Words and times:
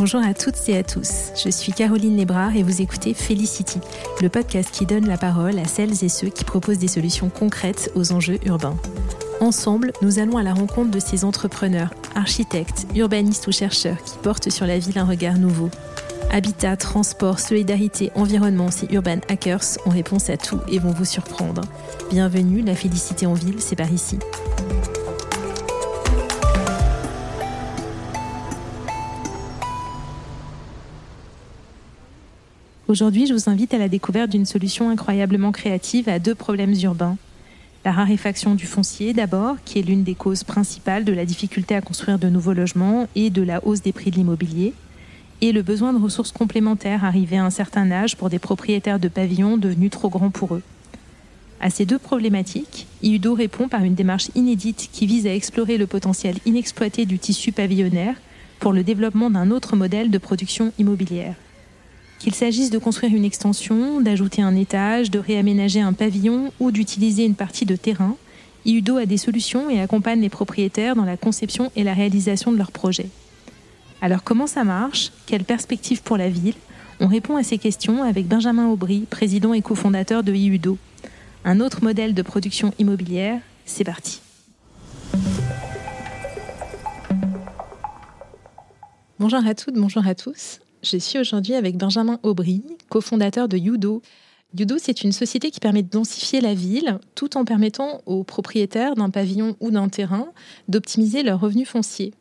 Bonjour 0.00 0.22
à 0.22 0.32
toutes 0.32 0.66
et 0.70 0.78
à 0.78 0.82
tous. 0.82 1.30
Je 1.44 1.50
suis 1.50 1.72
Caroline 1.72 2.16
Lébrard 2.16 2.56
et 2.56 2.62
vous 2.62 2.80
écoutez 2.80 3.12
Felicity, 3.12 3.80
le 4.22 4.30
podcast 4.30 4.70
qui 4.72 4.86
donne 4.86 5.06
la 5.06 5.18
parole 5.18 5.58
à 5.58 5.66
celles 5.66 6.02
et 6.02 6.08
ceux 6.08 6.30
qui 6.30 6.42
proposent 6.44 6.78
des 6.78 6.88
solutions 6.88 7.28
concrètes 7.28 7.92
aux 7.94 8.10
enjeux 8.10 8.38
urbains. 8.46 8.78
Ensemble, 9.40 9.92
nous 10.00 10.18
allons 10.18 10.38
à 10.38 10.42
la 10.42 10.54
rencontre 10.54 10.90
de 10.90 11.00
ces 11.00 11.26
entrepreneurs, 11.26 11.92
architectes, 12.14 12.86
urbanistes 12.94 13.46
ou 13.46 13.52
chercheurs 13.52 14.02
qui 14.02 14.16
portent 14.16 14.48
sur 14.48 14.66
la 14.66 14.78
ville 14.78 14.96
un 14.96 15.04
regard 15.04 15.36
nouveau. 15.36 15.68
Habitat, 16.30 16.78
transport, 16.78 17.38
solidarité, 17.38 18.10
environnement, 18.14 18.70
ces 18.70 18.86
urban 18.86 19.18
hackers 19.28 19.76
ont 19.84 19.90
réponse 19.90 20.30
à 20.30 20.38
tout 20.38 20.60
et 20.68 20.78
vont 20.78 20.92
vous 20.92 21.04
surprendre. 21.04 21.60
Bienvenue, 22.10 22.62
la 22.62 22.74
félicité 22.74 23.26
en 23.26 23.34
ville, 23.34 23.56
c'est 23.58 23.76
par 23.76 23.92
ici. 23.92 24.18
Aujourd'hui, 32.90 33.28
je 33.28 33.34
vous 33.34 33.48
invite 33.48 33.72
à 33.72 33.78
la 33.78 33.88
découverte 33.88 34.30
d'une 34.30 34.44
solution 34.44 34.90
incroyablement 34.90 35.52
créative 35.52 36.08
à 36.08 36.18
deux 36.18 36.34
problèmes 36.34 36.74
urbains. 36.82 37.16
La 37.84 37.92
raréfaction 37.92 38.56
du 38.56 38.66
foncier 38.66 39.12
d'abord, 39.12 39.58
qui 39.64 39.78
est 39.78 39.82
l'une 39.82 40.02
des 40.02 40.16
causes 40.16 40.42
principales 40.42 41.04
de 41.04 41.12
la 41.12 41.24
difficulté 41.24 41.76
à 41.76 41.82
construire 41.82 42.18
de 42.18 42.28
nouveaux 42.28 42.52
logements 42.52 43.06
et 43.14 43.30
de 43.30 43.42
la 43.42 43.64
hausse 43.64 43.80
des 43.80 43.92
prix 43.92 44.10
de 44.10 44.16
l'immobilier, 44.16 44.72
et 45.40 45.52
le 45.52 45.62
besoin 45.62 45.92
de 45.92 46.02
ressources 46.02 46.32
complémentaires 46.32 47.04
arrivées 47.04 47.36
à 47.36 47.44
un 47.44 47.50
certain 47.50 47.92
âge 47.92 48.16
pour 48.16 48.28
des 48.28 48.40
propriétaires 48.40 48.98
de 48.98 49.06
pavillons 49.06 49.56
devenus 49.56 49.90
trop 49.92 50.08
grands 50.08 50.30
pour 50.30 50.56
eux. 50.56 50.62
À 51.60 51.70
ces 51.70 51.86
deux 51.86 52.00
problématiques, 52.00 52.88
IUDO 53.04 53.34
répond 53.34 53.68
par 53.68 53.84
une 53.84 53.94
démarche 53.94 54.30
inédite 54.34 54.88
qui 54.92 55.06
vise 55.06 55.28
à 55.28 55.34
explorer 55.36 55.78
le 55.78 55.86
potentiel 55.86 56.38
inexploité 56.44 57.06
du 57.06 57.20
tissu 57.20 57.52
pavillonnaire 57.52 58.16
pour 58.58 58.72
le 58.72 58.82
développement 58.82 59.30
d'un 59.30 59.52
autre 59.52 59.76
modèle 59.76 60.10
de 60.10 60.18
production 60.18 60.72
immobilière. 60.80 61.36
Qu'il 62.20 62.34
s'agisse 62.34 62.68
de 62.68 62.76
construire 62.76 63.14
une 63.14 63.24
extension, 63.24 64.02
d'ajouter 64.02 64.42
un 64.42 64.54
étage, 64.54 65.10
de 65.10 65.18
réaménager 65.18 65.80
un 65.80 65.94
pavillon 65.94 66.52
ou 66.60 66.70
d'utiliser 66.70 67.24
une 67.24 67.34
partie 67.34 67.64
de 67.64 67.76
terrain, 67.76 68.14
IUDO 68.66 68.98
a 68.98 69.06
des 69.06 69.16
solutions 69.16 69.70
et 69.70 69.80
accompagne 69.80 70.20
les 70.20 70.28
propriétaires 70.28 70.94
dans 70.94 71.06
la 71.06 71.16
conception 71.16 71.72
et 71.76 71.82
la 71.82 71.94
réalisation 71.94 72.52
de 72.52 72.58
leurs 72.58 72.72
projets. 72.72 73.08
Alors 74.02 74.22
comment 74.22 74.46
ça 74.46 74.64
marche? 74.64 75.12
Quelle 75.24 75.44
perspective 75.44 76.02
pour 76.02 76.18
la 76.18 76.28
ville? 76.28 76.56
On 77.00 77.06
répond 77.06 77.36
à 77.36 77.42
ces 77.42 77.56
questions 77.56 78.02
avec 78.02 78.28
Benjamin 78.28 78.68
Aubry, 78.68 79.06
président 79.08 79.54
et 79.54 79.62
cofondateur 79.62 80.22
de 80.22 80.34
IUDO. 80.34 80.76
Un 81.46 81.58
autre 81.58 81.82
modèle 81.82 82.12
de 82.12 82.20
production 82.20 82.74
immobilière, 82.78 83.40
c'est 83.64 83.84
parti. 83.84 84.20
Bonjour 89.18 89.46
à 89.46 89.54
toutes, 89.54 89.76
bonjour 89.76 90.06
à 90.06 90.14
tous. 90.14 90.60
Je 90.82 90.96
suis 90.96 91.18
aujourd'hui 91.18 91.54
avec 91.54 91.76
Benjamin 91.76 92.18
Aubry, 92.22 92.62
cofondateur 92.88 93.48
de 93.48 93.58
Yudo. 93.58 94.00
Yudo, 94.58 94.76
c'est 94.78 95.02
une 95.02 95.12
société 95.12 95.50
qui 95.50 95.60
permet 95.60 95.82
de 95.82 95.90
densifier 95.90 96.40
la 96.40 96.54
ville 96.54 96.98
tout 97.14 97.36
en 97.36 97.44
permettant 97.44 98.00
aux 98.06 98.24
propriétaires 98.24 98.94
d'un 98.94 99.10
pavillon 99.10 99.56
ou 99.60 99.70
d'un 99.70 99.90
terrain 99.90 100.28
d'optimiser 100.68 101.22
leurs 101.22 101.38
revenus 101.38 101.68
fonciers. 101.68 102.14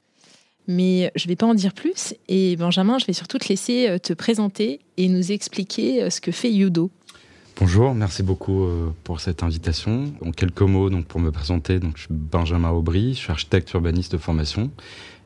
Mais 0.67 1.11
je 1.15 1.25
ne 1.25 1.29
vais 1.29 1.35
pas 1.37 1.47
en 1.47 1.53
dire 1.53 1.73
plus 1.73 2.13
et 2.27 2.57
Benjamin, 2.57 2.99
je 2.99 3.05
vais 3.05 3.13
surtout 3.13 3.37
te 3.37 3.47
laisser 3.47 3.87
euh, 3.87 3.97
te 3.97 4.13
présenter 4.13 4.81
et 4.97 5.07
nous 5.07 5.31
expliquer 5.31 6.03
euh, 6.03 6.09
ce 6.09 6.19
que 6.19 6.31
fait 6.31 6.51
Yudo. 6.51 6.91
Bonjour, 7.59 7.95
merci 7.95 8.23
beaucoup 8.23 8.65
euh, 8.65 8.89
pour 9.03 9.21
cette 9.21 9.41
invitation. 9.41 10.13
En 10.23 10.31
quelques 10.31 10.61
mots, 10.61 10.89
donc 10.89 11.05
pour 11.05 11.19
me 11.21 11.31
présenter, 11.31 11.79
je 11.95 12.01
suis 12.01 12.09
Benjamin 12.11 12.69
Aubry, 12.69 13.13
je 13.13 13.19
suis 13.19 13.31
architecte 13.31 13.71
urbaniste 13.71 14.11
de 14.11 14.17
formation 14.17 14.69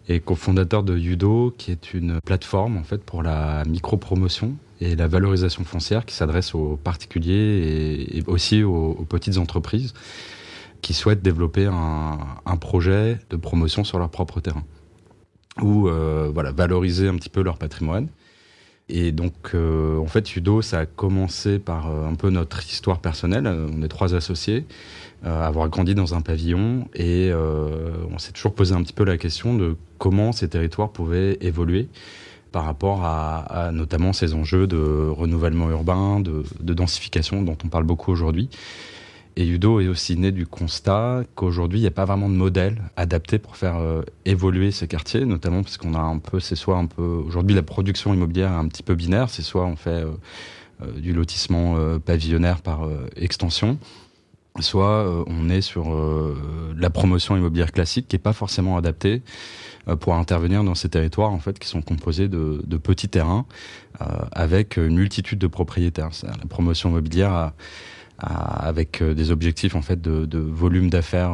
et 0.07 0.19
cofondateur 0.19 0.83
de 0.83 0.97
Yudo, 0.97 1.53
qui 1.57 1.71
est 1.71 1.93
une 1.93 2.19
plateforme 2.21 2.77
en 2.77 2.83
fait 2.83 3.03
pour 3.03 3.23
la 3.23 3.63
micro-promotion 3.65 4.55
et 4.81 4.95
la 4.95 5.07
valorisation 5.07 5.63
foncière 5.63 6.05
qui 6.05 6.13
s'adresse 6.13 6.53
aux 6.55 6.77
particuliers 6.77 8.05
et, 8.11 8.23
aussi 8.27 8.63
aux, 8.63 9.05
petites 9.07 9.37
entreprises 9.37 9.93
qui 10.81 10.93
souhaitent 10.93 11.21
développer 11.21 11.65
un, 11.65 12.57
projet 12.57 13.19
de 13.29 13.37
promotion 13.37 13.83
sur 13.83 13.99
leur 13.99 14.09
propre 14.09 14.41
terrain 14.41 14.63
ou 15.61 15.87
euh, 15.87 16.29
voilà 16.33 16.51
valoriser 16.51 17.07
un 17.07 17.15
petit 17.15 17.29
peu 17.29 17.41
leur 17.41 17.57
patrimoine. 17.57 18.07
Et 18.89 19.11
donc, 19.11 19.33
euh, 19.53 19.97
en 19.97 20.07
fait, 20.07 20.35
Yudo, 20.35 20.61
ça 20.61 20.79
a 20.79 20.85
commencé 20.85 21.57
par 21.57 21.89
euh, 21.89 22.07
un 22.07 22.15
peu 22.15 22.29
notre 22.29 22.63
histoire 22.65 22.99
personnelle. 22.99 23.47
On 23.47 23.81
est 23.81 23.87
trois 23.87 24.13
associés. 24.13 24.65
Euh, 25.25 25.41
avoir 25.41 25.69
grandi 25.69 25.95
dans 25.95 26.15
un 26.15 26.21
pavillon 26.21 26.85
et 26.93 27.29
euh, 27.31 27.91
on 28.11 28.17
s'est 28.17 28.33
toujours 28.33 28.53
posé 28.53 28.75
un 28.75 28.83
petit 28.83 28.91
peu 28.91 29.05
la 29.05 29.17
question 29.17 29.53
de 29.55 29.77
comment 29.97 30.33
ces 30.33 30.49
territoires 30.49 30.89
pouvaient 30.89 31.37
évoluer 31.39 31.87
par 32.51 32.65
rapport 32.65 33.05
à, 33.05 33.71
notamment 33.71 34.11
ces 34.11 34.33
enjeux 34.33 34.67
de 34.67 35.07
renouvellement 35.09 35.69
urbain, 35.71 36.19
de, 36.19 36.43
densification 36.73 37.41
dont 37.41 37.57
on 37.63 37.69
parle 37.69 37.85
beaucoup 37.85 38.11
aujourd'hui. 38.11 38.49
Et 39.35 39.47
Udo 39.47 39.79
est 39.79 39.87
aussi 39.87 40.15
né 40.15 40.31
du 40.31 40.45
constat 40.45 41.23
qu'aujourd'hui, 41.35 41.79
il 41.79 41.81
n'y 41.81 41.87
a 41.87 41.91
pas 41.91 42.05
vraiment 42.05 42.29
de 42.29 42.35
modèle 42.35 42.81
adapté 42.95 43.39
pour 43.39 43.57
faire 43.57 43.77
euh, 43.77 44.03
évoluer 44.25 44.71
ces 44.71 44.87
quartiers, 44.87 45.25
notamment 45.25 45.63
parce 45.63 45.77
qu'on 45.77 45.95
a 45.95 45.99
un 45.99 46.19
peu, 46.19 46.39
c'est 46.39 46.55
soit 46.55 46.77
un 46.77 46.85
peu, 46.85 47.01
aujourd'hui 47.01 47.55
la 47.55 47.63
production 47.63 48.13
immobilière 48.13 48.51
est 48.51 48.55
un 48.55 48.67
petit 48.67 48.83
peu 48.83 48.95
binaire, 48.95 49.29
c'est 49.29 49.41
soit 49.41 49.65
on 49.65 49.75
fait 49.75 50.03
du 50.97 51.13
lotissement 51.13 51.77
pavillonnaire 51.99 52.61
par 52.61 52.89
extension, 53.15 53.77
soit 54.61 55.07
euh, 55.07 55.23
on 55.27 55.49
est 55.49 55.61
sur 55.61 55.93
euh, 55.93 56.37
la 56.77 56.89
promotion 56.89 57.35
immobilière 57.35 57.71
classique 57.71 58.07
qui 58.07 58.15
est 58.15 58.19
pas 58.19 58.33
forcément 58.33 58.77
adaptée 58.77 59.23
euh, 59.87 59.95
pour 59.95 60.13
intervenir 60.13 60.63
dans 60.63 60.75
ces 60.75 60.89
territoires 60.89 61.31
en 61.31 61.39
fait 61.39 61.57
qui 61.57 61.67
sont 61.67 61.81
composés 61.81 62.27
de, 62.27 62.61
petits 62.77 63.09
terrains 63.09 63.45
avec 64.33 64.75
une 64.75 64.95
multitude 64.95 65.39
de 65.39 65.47
propriétaires. 65.47 66.09
La 66.23 66.45
promotion 66.47 66.89
immobilière 66.89 67.53
avec 68.25 69.03
des 69.03 69.31
objectifs 69.31 69.75
en 69.75 69.81
fait 69.81 70.01
de, 70.01 70.25
de 70.25 70.39
volume 70.39 70.89
d'affaires 70.89 71.33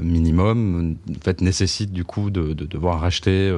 minimum 0.00 0.96
en 1.10 1.24
fait 1.24 1.40
nécessite 1.40 1.92
du 1.92 2.04
coup 2.04 2.30
de, 2.30 2.54
de 2.54 2.64
devoir 2.64 3.00
racheter 3.00 3.52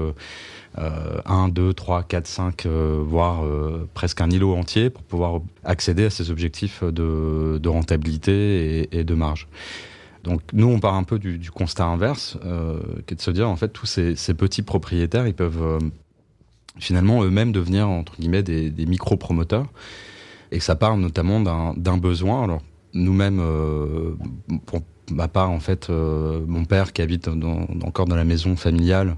1, 0.77 1.49
2, 1.49 1.73
3, 1.73 2.03
4, 2.03 2.27
5, 2.27 2.67
voire 2.67 3.45
euh, 3.45 3.89
presque 3.95 4.21
un 4.21 4.31
îlot 4.31 4.55
entier 4.55 4.91
pour 4.91 5.03
pouvoir 5.03 5.41
accéder 5.65 6.05
à 6.05 6.11
ces 6.11 6.31
objectifs 6.31 6.85
de, 6.85 7.69
rentabilité 7.69 8.89
et, 8.97 9.05
de 9.05 9.15
marge. 9.15 9.49
Donc 10.25 10.43
nous, 10.53 10.67
on 10.67 10.79
part 10.81 10.95
un 10.95 11.05
peu 11.05 11.19
du, 11.19 11.51
constat 11.51 11.85
inverse, 11.85 12.37
euh, 12.45 12.81
qui 13.07 13.15
est 13.15 13.17
de 13.17 13.23
se 13.23 13.31
dire, 13.31 13.49
en 13.49 13.57
fait, 13.57 13.69
tous 13.69 13.87
ces, 13.87 14.15
petits 14.35 14.63
propriétaires, 14.63 15.27
ils 15.27 15.35
peuvent 15.35 15.63
euh, 15.63 15.79
finalement 16.79 17.23
eux-mêmes 17.23 17.53
devenir, 17.53 17.89
entre 17.89 18.17
guillemets, 18.19 18.43
des, 18.43 18.87
micro-promoteurs. 18.87 19.67
Et 20.53 20.60
ça 20.60 20.75
part 20.75 20.97
notamment 20.97 21.41
d'un 21.41 21.97
besoin. 21.98 22.44
Alors, 22.44 22.62
nous-mêmes, 22.94 23.42
pour 24.66 24.81
ma 25.10 25.28
part, 25.28 25.50
en 25.50 25.60
fait, 25.60 25.91
mon 25.91 26.64
père 26.64 26.92
qui 26.92 27.03
habite 27.03 27.28
encore 27.84 28.06
dans 28.06 28.16
la 28.16 28.25
maison 28.25 28.56
familiale, 28.56 29.16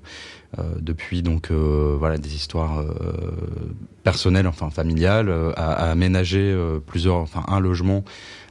euh, 0.59 0.63
depuis 0.81 1.23
donc 1.23 1.53
euh, 1.53 1.95
voilà 1.97 2.19
des 2.19 2.35
histoires 2.35 2.81
euh, 2.81 2.91
personnelles, 4.03 4.49
enfin 4.49 4.69
familiales, 4.71 5.33
à, 5.57 5.91
aménager 5.91 6.57
plusieurs, 6.87 7.17
enfin 7.17 7.45
un 7.47 7.61
logement 7.61 8.05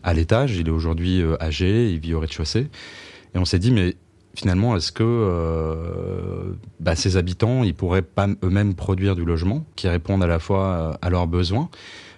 à 0.03 0.13
l'étage. 0.13 0.55
Il 0.55 0.67
est 0.67 0.71
aujourd'hui 0.71 1.21
âgé, 1.41 1.91
il 1.91 1.99
vit 1.99 2.13
au 2.13 2.19
rez-de-chaussée, 2.19 2.67
et 3.35 3.37
on 3.37 3.45
s'est 3.45 3.59
dit 3.59 3.71
mais 3.71 3.95
finalement, 4.35 4.77
est-ce 4.77 4.93
que 4.93 6.55
bah, 6.79 6.95
ces 6.95 7.17
habitants, 7.17 7.63
ils 7.63 7.73
pourraient 7.73 8.01
pas 8.01 8.27
eux-mêmes 8.43 8.75
produire 8.75 9.15
du 9.15 9.25
logement 9.25 9.65
qui 9.75 9.89
réponde 9.89 10.23
à 10.23 10.27
la 10.27 10.39
fois 10.39 10.97
à 11.01 11.09
leurs 11.09 11.27
besoins 11.27 11.69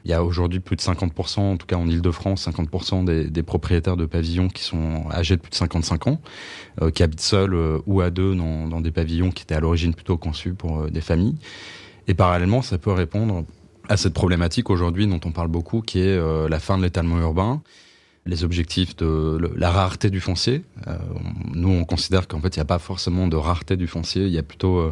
il 0.06 0.12
y 0.12 0.13
a 0.13 0.23
aujourd'hui 0.23 0.59
plus 0.59 0.75
de 0.75 0.81
50%, 0.81 1.39
en 1.39 1.57
tout 1.57 1.67
cas 1.67 1.75
en 1.75 1.88
Ile-de-France, 1.88 2.47
50% 2.47 3.29
des, 3.29 3.44
propriétaires 3.44 3.97
de 3.97 4.05
pavillons 4.05 4.47
qui 4.47 4.64
sont 4.64 5.05
âgés 5.11 5.35
de 5.35 5.41
plus 5.41 5.52
de 5.52 5.55
55 5.55 6.08
ans, 6.08 6.22
euh, 6.81 6.90
qui 6.91 7.03
habitent 7.03 7.22
seuls 7.22 7.53
euh, 7.53 7.79
ou 7.85 8.02
à 8.02 8.09
deux 8.09 8.35
dans, 8.35 8.67
dans, 8.67 8.81
des 8.81 8.91
pavillons 8.91 9.31
qui 9.31 9.43
étaient 9.43 9.55
à 9.55 9.59
l'origine 9.59 9.93
plutôt 9.93 10.17
conçus 10.17 10.53
pour 10.53 10.81
euh, 10.81 10.90
des 10.90 11.02
familles. 11.02 11.35
Et 12.08 12.14
parallèlement, 12.14 12.61
ça 12.61 12.78
peut 12.78 12.91
répondre 12.91 13.46
à 13.90 13.97
cette 13.97 14.14
problématique 14.14 14.70
aujourd'hui 14.70 15.05
dont 15.05 15.20
on 15.26 15.31
parle 15.31 15.49
beaucoup, 15.49 15.81
qui 15.81 15.99
est 15.99 16.17
la 16.49 16.59
fin 16.59 16.78
de 16.78 16.84
l'étalement 16.84 17.20
urbain, 17.20 17.61
les 18.26 18.43
objectifs 18.43 18.96
de 18.96 19.52
la 19.55 19.70
rareté 19.70 20.09
du 20.09 20.20
foncier. 20.20 20.64
nous, 21.53 21.70
on 21.70 21.84
considère 21.84 22.28
qu'en 22.28 22.40
fait, 22.40 22.55
il 22.55 22.59
n'y 22.59 22.64
a 22.64 22.66
pas 22.66 22.79
forcément 22.79 23.28
de 23.28 23.35
rareté 23.35 23.78
du 23.78 23.87
foncier. 23.87 24.26
Il 24.26 24.31
y 24.31 24.37
a 24.37 24.43
plutôt, 24.43 24.91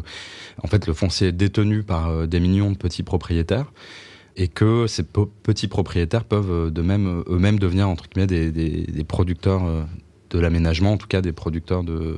en 0.62 0.66
fait, 0.66 0.86
le 0.86 0.92
foncier 0.92 1.28
est 1.28 1.32
détenu 1.32 1.82
par 1.82 2.28
des 2.28 2.40
millions 2.40 2.70
de 2.70 2.76
petits 2.76 3.02
propriétaires 3.02 3.72
et 4.36 4.48
que 4.48 4.86
ces 4.86 5.02
petits 5.02 5.68
propriétaires 5.68 6.24
peuvent 6.24 6.50
euh, 6.50 6.70
de 6.70 6.82
même 6.82 7.06
euh, 7.06 7.34
eux-mêmes 7.34 7.58
devenir 7.58 7.88
entre 7.88 8.08
guillemets 8.08 8.26
des, 8.26 8.50
des, 8.50 9.04
producteurs 9.04 9.64
euh, 9.64 9.82
de 10.30 10.38
l'aménagement, 10.38 10.92
en 10.92 10.96
tout 10.96 11.08
cas 11.08 11.20
des 11.20 11.32
producteurs 11.32 11.82
de, 11.84 12.16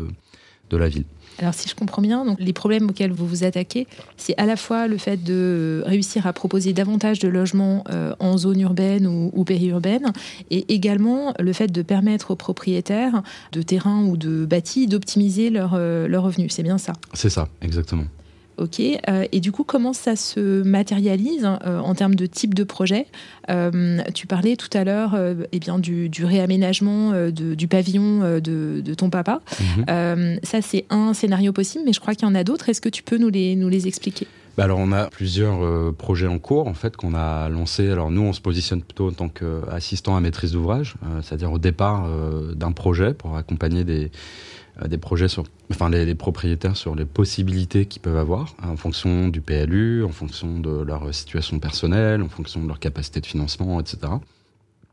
de 0.71 0.77
la 0.77 0.89
ville. 0.89 1.05
Alors 1.39 1.55
si 1.55 1.67
je 1.67 1.75
comprends 1.75 2.03
bien, 2.03 2.27
donc 2.27 2.39
les 2.39 2.53
problèmes 2.53 2.91
auxquels 2.91 3.11
vous 3.11 3.27
vous 3.27 3.43
attaquez, 3.43 3.87
c'est 4.19 4.39
à 4.39 4.45
la 4.45 4.57
fois 4.57 4.87
le 4.87 4.99
fait 4.99 5.17
de 5.17 5.83
réussir 5.87 6.27
à 6.27 6.35
proposer 6.35 6.75
davantage 6.75 7.21
de 7.21 7.29
logements 7.29 7.85
en 8.21 8.37
zone 8.37 8.61
urbaine 8.61 9.07
ou, 9.07 9.43
périurbaine, 9.43 10.13
et 10.51 10.75
également 10.75 11.33
le 11.41 11.55
fait 11.55 11.69
de 11.69 11.81
permettre 11.81 12.33
aux 12.33 12.37
propriétaires 12.37 13.23
de 13.51 13.63
terrains 13.63 14.05
ou 14.05 14.19
de 14.19 14.45
bâtis 14.45 14.87
d'optimiser 14.87 15.49
leurs 15.49 15.79
leur 15.79 16.23
revenus. 16.23 16.53
C'est 16.53 16.63
bien 16.63 16.77
ça? 16.77 16.93
C'est 17.15 17.31
ça, 17.31 17.49
exactement. 17.63 18.05
Ok. 18.59 18.81
Euh, 18.81 19.27
et 19.33 19.41
du 19.41 19.53
coup, 19.53 19.65
comment 19.65 19.93
ça 19.93 20.17
se 20.17 20.63
matérialise 20.63 21.45
euh, 21.45 21.79
en 21.79 21.95
termes 21.95 22.15
de 22.15 22.27
type 22.27 22.55
de 22.55 22.65
projet 22.65 23.07
euh, 23.51 24.01
Tu 24.15 24.27
parlais 24.27 24.57
tout 24.57 24.71
à 24.77 24.85
l'heure 24.85 25.17
eh 25.53 25.59
bien, 25.59 25.79
du, 25.79 26.11
réaménagement 26.25 27.13
du 27.31 27.69
pavillon 27.69 28.41
de, 28.41 28.95
ton 28.95 29.11
papa. 29.11 29.41
Mhm. 29.61 30.39
ça, 30.43 30.63
c'est 30.63 30.85
un 30.91 31.15
scénario 31.15 31.53
possible, 31.53 31.85
mais 31.87 31.93
je 31.93 32.01
crois 32.01 32.15
qu'il 32.15 32.29
y 32.29 32.31
en 32.31 32.35
a 32.35 32.45
d'autres. 32.45 32.69
Est-ce 32.69 32.81
que 32.81 32.89
tu 32.89 33.03
peux 33.03 33.19
nous 33.19 33.31
les, 33.31 33.57
nous 33.57 33.69
les 33.69 33.89
expliquer? 33.89 34.27
Bah 34.55 34.65
alors 34.65 34.81
on 34.81 34.93
a 34.93 35.07
plusieurs 35.07 35.95
projets 35.95 36.27
en 36.27 36.39
cours 36.39 36.69
en 36.69 36.75
fait 36.75 36.95
qu'on 36.95 37.15
a 37.15 37.49
lancés. 37.49 37.89
Alors 37.89 38.11
nous 38.11 38.21
on 38.21 38.35
se 38.35 38.41
positionne 38.43 38.83
plutôt 38.83 39.09
en 39.09 39.13
tant 39.13 39.31
qu'assistant 39.31 40.15
à 40.15 40.21
maîtrise 40.21 40.53
d'ouvrage, 40.53 40.95
c'est-à-dire 41.23 41.51
au 41.53 41.59
départ 41.59 42.07
d'un 42.55 42.73
projet 42.73 43.15
pour 43.15 43.37
accompagner 43.39 43.85
des, 43.85 44.11
des 44.87 44.99
projets 44.99 45.29
sur, 45.29 45.45
enfin 45.71 45.91
les, 45.91 46.15
propriétaires 46.15 46.77
sur 46.77 46.95
les 46.95 47.05
possibilités 47.05 47.87
qu'ils 47.87 48.03
peuvent 48.03 48.17
avoir 48.17 48.55
en 48.63 48.77
fonction 48.77 49.29
du 49.29 49.41
PLU, 49.41 50.05
en 50.05 50.11
fonction 50.11 50.59
de 50.59 50.83
leur 50.83 51.15
situation 51.15 51.59
personnelle, 51.59 52.23
en 52.23 52.29
fonction 52.29 52.63
de 52.63 52.69
leur 52.69 52.79
capacité 52.79 53.21
de 53.21 53.27
financement, 53.27 53.81
etc. 53.81 54.13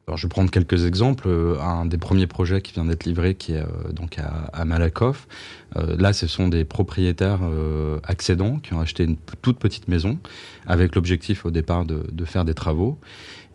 Alors, 0.07 0.17
je 0.17 0.25
vais 0.25 0.29
prendre 0.29 0.49
quelques 0.49 0.85
exemples. 0.85 1.27
Euh, 1.27 1.59
un 1.61 1.85
des 1.85 1.99
premiers 1.99 2.25
projets 2.25 2.61
qui 2.61 2.73
vient 2.73 2.85
d'être 2.85 3.05
livré, 3.05 3.35
qui 3.35 3.53
est 3.53 3.61
euh, 3.61 3.91
donc 3.93 4.17
à, 4.17 4.65
Malakoff. 4.65 5.27
là, 5.75 6.13
ce 6.13 6.25
sont 6.25 6.47
des 6.47 6.65
propriétaires 6.65 7.41
accédants 8.03 8.57
qui 8.57 8.73
ont 8.73 8.79
acheté 8.79 9.03
une 9.03 9.17
toute 9.41 9.59
petite 9.59 9.87
maison 9.87 10.17
avec 10.65 10.95
l'objectif 10.95 11.45
au 11.45 11.51
départ 11.51 11.85
de, 11.85 12.25
faire 12.25 12.43
des 12.43 12.55
travaux 12.55 12.97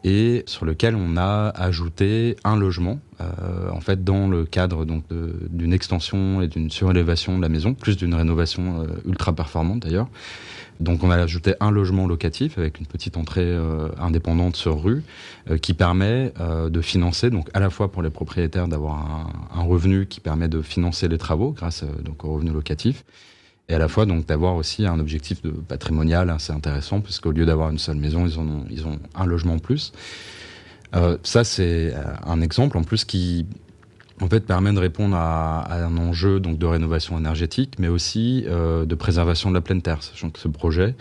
et 0.05 0.45
sur 0.47 0.65
lequel 0.65 0.95
on 0.95 1.17
a 1.17 1.49
ajouté 1.49 2.37
un 2.45 2.57
logement, 2.57 3.01
euh, 3.21 3.71
en 3.71 3.81
fait, 3.81 4.05
dans 4.05 4.29
le 4.29 4.45
cadre 4.45 4.85
donc 4.85 5.05
d'une 5.51 5.73
extension 5.73 6.43
et 6.43 6.49
d'une 6.49 6.71
surélévation 6.71 7.37
de 7.37 7.43
la 7.43 7.49
maison, 7.49 7.75
plus 7.75 7.97
d'une 7.97 8.15
rénovation 8.15 8.83
euh, 8.83 8.87
ultra 9.07 9.33
performante 9.33 9.81
d'ailleurs. 9.81 10.09
Donc 10.81 11.05
on 11.05 11.11
a 11.11 11.17
ajouté 11.17 11.55
un 11.61 11.71
logement 11.71 12.07
locatif 12.07 12.59
avec 12.59 12.81
une 12.81 12.87
petite 12.87 13.17
entrée 13.17 13.43
euh, 13.45 13.89
indépendante 13.99 14.57
sur 14.57 14.83
rue 14.83 15.05
euh, 15.51 15.57
qui 15.57 15.73
permet 15.75 16.33
euh, 16.41 16.69
de 16.69 16.81
financer, 16.81 17.31
donc 17.31 17.49
à 17.55 17.61
la 17.61 17.71
fois 17.71 17.93
pour 17.93 18.03
les 18.03 18.11
propriétaires 18.11 18.69
d'avoir 18.69 18.97
un, 18.97 19.61
un, 19.61 19.63
revenu 19.63 20.07
qui 20.07 20.21
permet 20.21 20.49
de 20.49 20.63
financer 20.63 21.09
les 21.09 21.19
travaux 21.19 21.53
grâce 21.53 21.85
donc 22.05 22.25
au 22.25 22.33
revenu 22.33 22.51
locatif 22.51 23.05
et 23.69 23.75
à 23.75 23.79
la 23.79 23.89
fois 23.89 24.07
donc 24.07 24.27
d'avoir 24.27 24.57
aussi 24.57 24.87
un 24.87 24.99
objectif 25.01 25.41
patrimonial 25.69 26.31
assez 26.31 26.53
intéressant 26.53 27.01
puisqu'au 27.01 27.33
lieu 27.33 27.47
d'avoir 27.47 27.71
une 27.71 27.79
seule 27.79 27.97
maison 27.97 28.27
ils 28.27 28.39
ont 28.39 28.65
ils 28.71 28.87
ont 28.87 28.99
un 29.15 29.27
logement 29.27 29.55
en 29.55 29.59
plus. 29.59 29.93
Euh, 30.95 31.19
ça 31.23 31.45
c'est 31.45 31.95
un 32.25 32.41
exemple 32.41 32.79
en 32.79 32.83
plus 32.83 33.05
qui 33.05 33.47
en 34.21 34.29
fait 34.29 34.41
permet 34.41 34.73
de 34.73 34.79
répondre 34.79 35.17
à, 35.17 35.73
un 35.73 35.97
enjeu 35.97 36.39
donc 36.41 36.59
de 36.59 36.67
rénovation 36.67 37.19
énergétique 37.19 37.75
mais 37.79 37.89
aussi 37.89 38.45
euh, 38.47 38.85
de 38.85 38.95
préservation 38.95 39.51
de 39.51 39.55
la 39.55 39.61
pleine 39.61 39.83
terre 39.83 40.03
sachant 40.03 40.31
que 40.31 40.39
ce 40.39 40.49
projet 40.49 40.95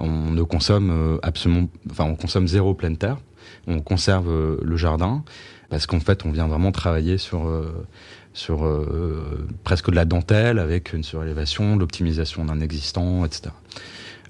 on 0.00 0.30
ne 0.30 0.42
consomme 0.42 0.90
euh, 0.90 1.18
absolument 1.22 1.68
enfin 1.90 2.04
on 2.04 2.16
consomme 2.16 2.48
zéro 2.48 2.74
pleine 2.74 2.96
terre. 2.96 3.18
On 3.66 3.80
conserve 3.80 4.28
euh, 4.28 4.56
le 4.62 4.76
jardin 4.76 5.24
parce 5.70 5.86
qu'en 5.86 6.00
fait 6.00 6.24
on 6.24 6.30
vient 6.30 6.46
vraiment 6.46 6.72
travailler 6.72 7.18
sur 7.18 7.46
euh, 7.46 7.86
sur 8.34 8.66
euh, 8.66 9.46
presque 9.62 9.90
de 9.90 9.96
la 9.96 10.04
dentelle 10.04 10.58
avec 10.58 10.92
une 10.92 11.02
surélévation, 11.02 11.76
l'optimisation 11.76 12.44
d'un 12.44 12.60
existant, 12.60 13.24
etc. 13.24 13.50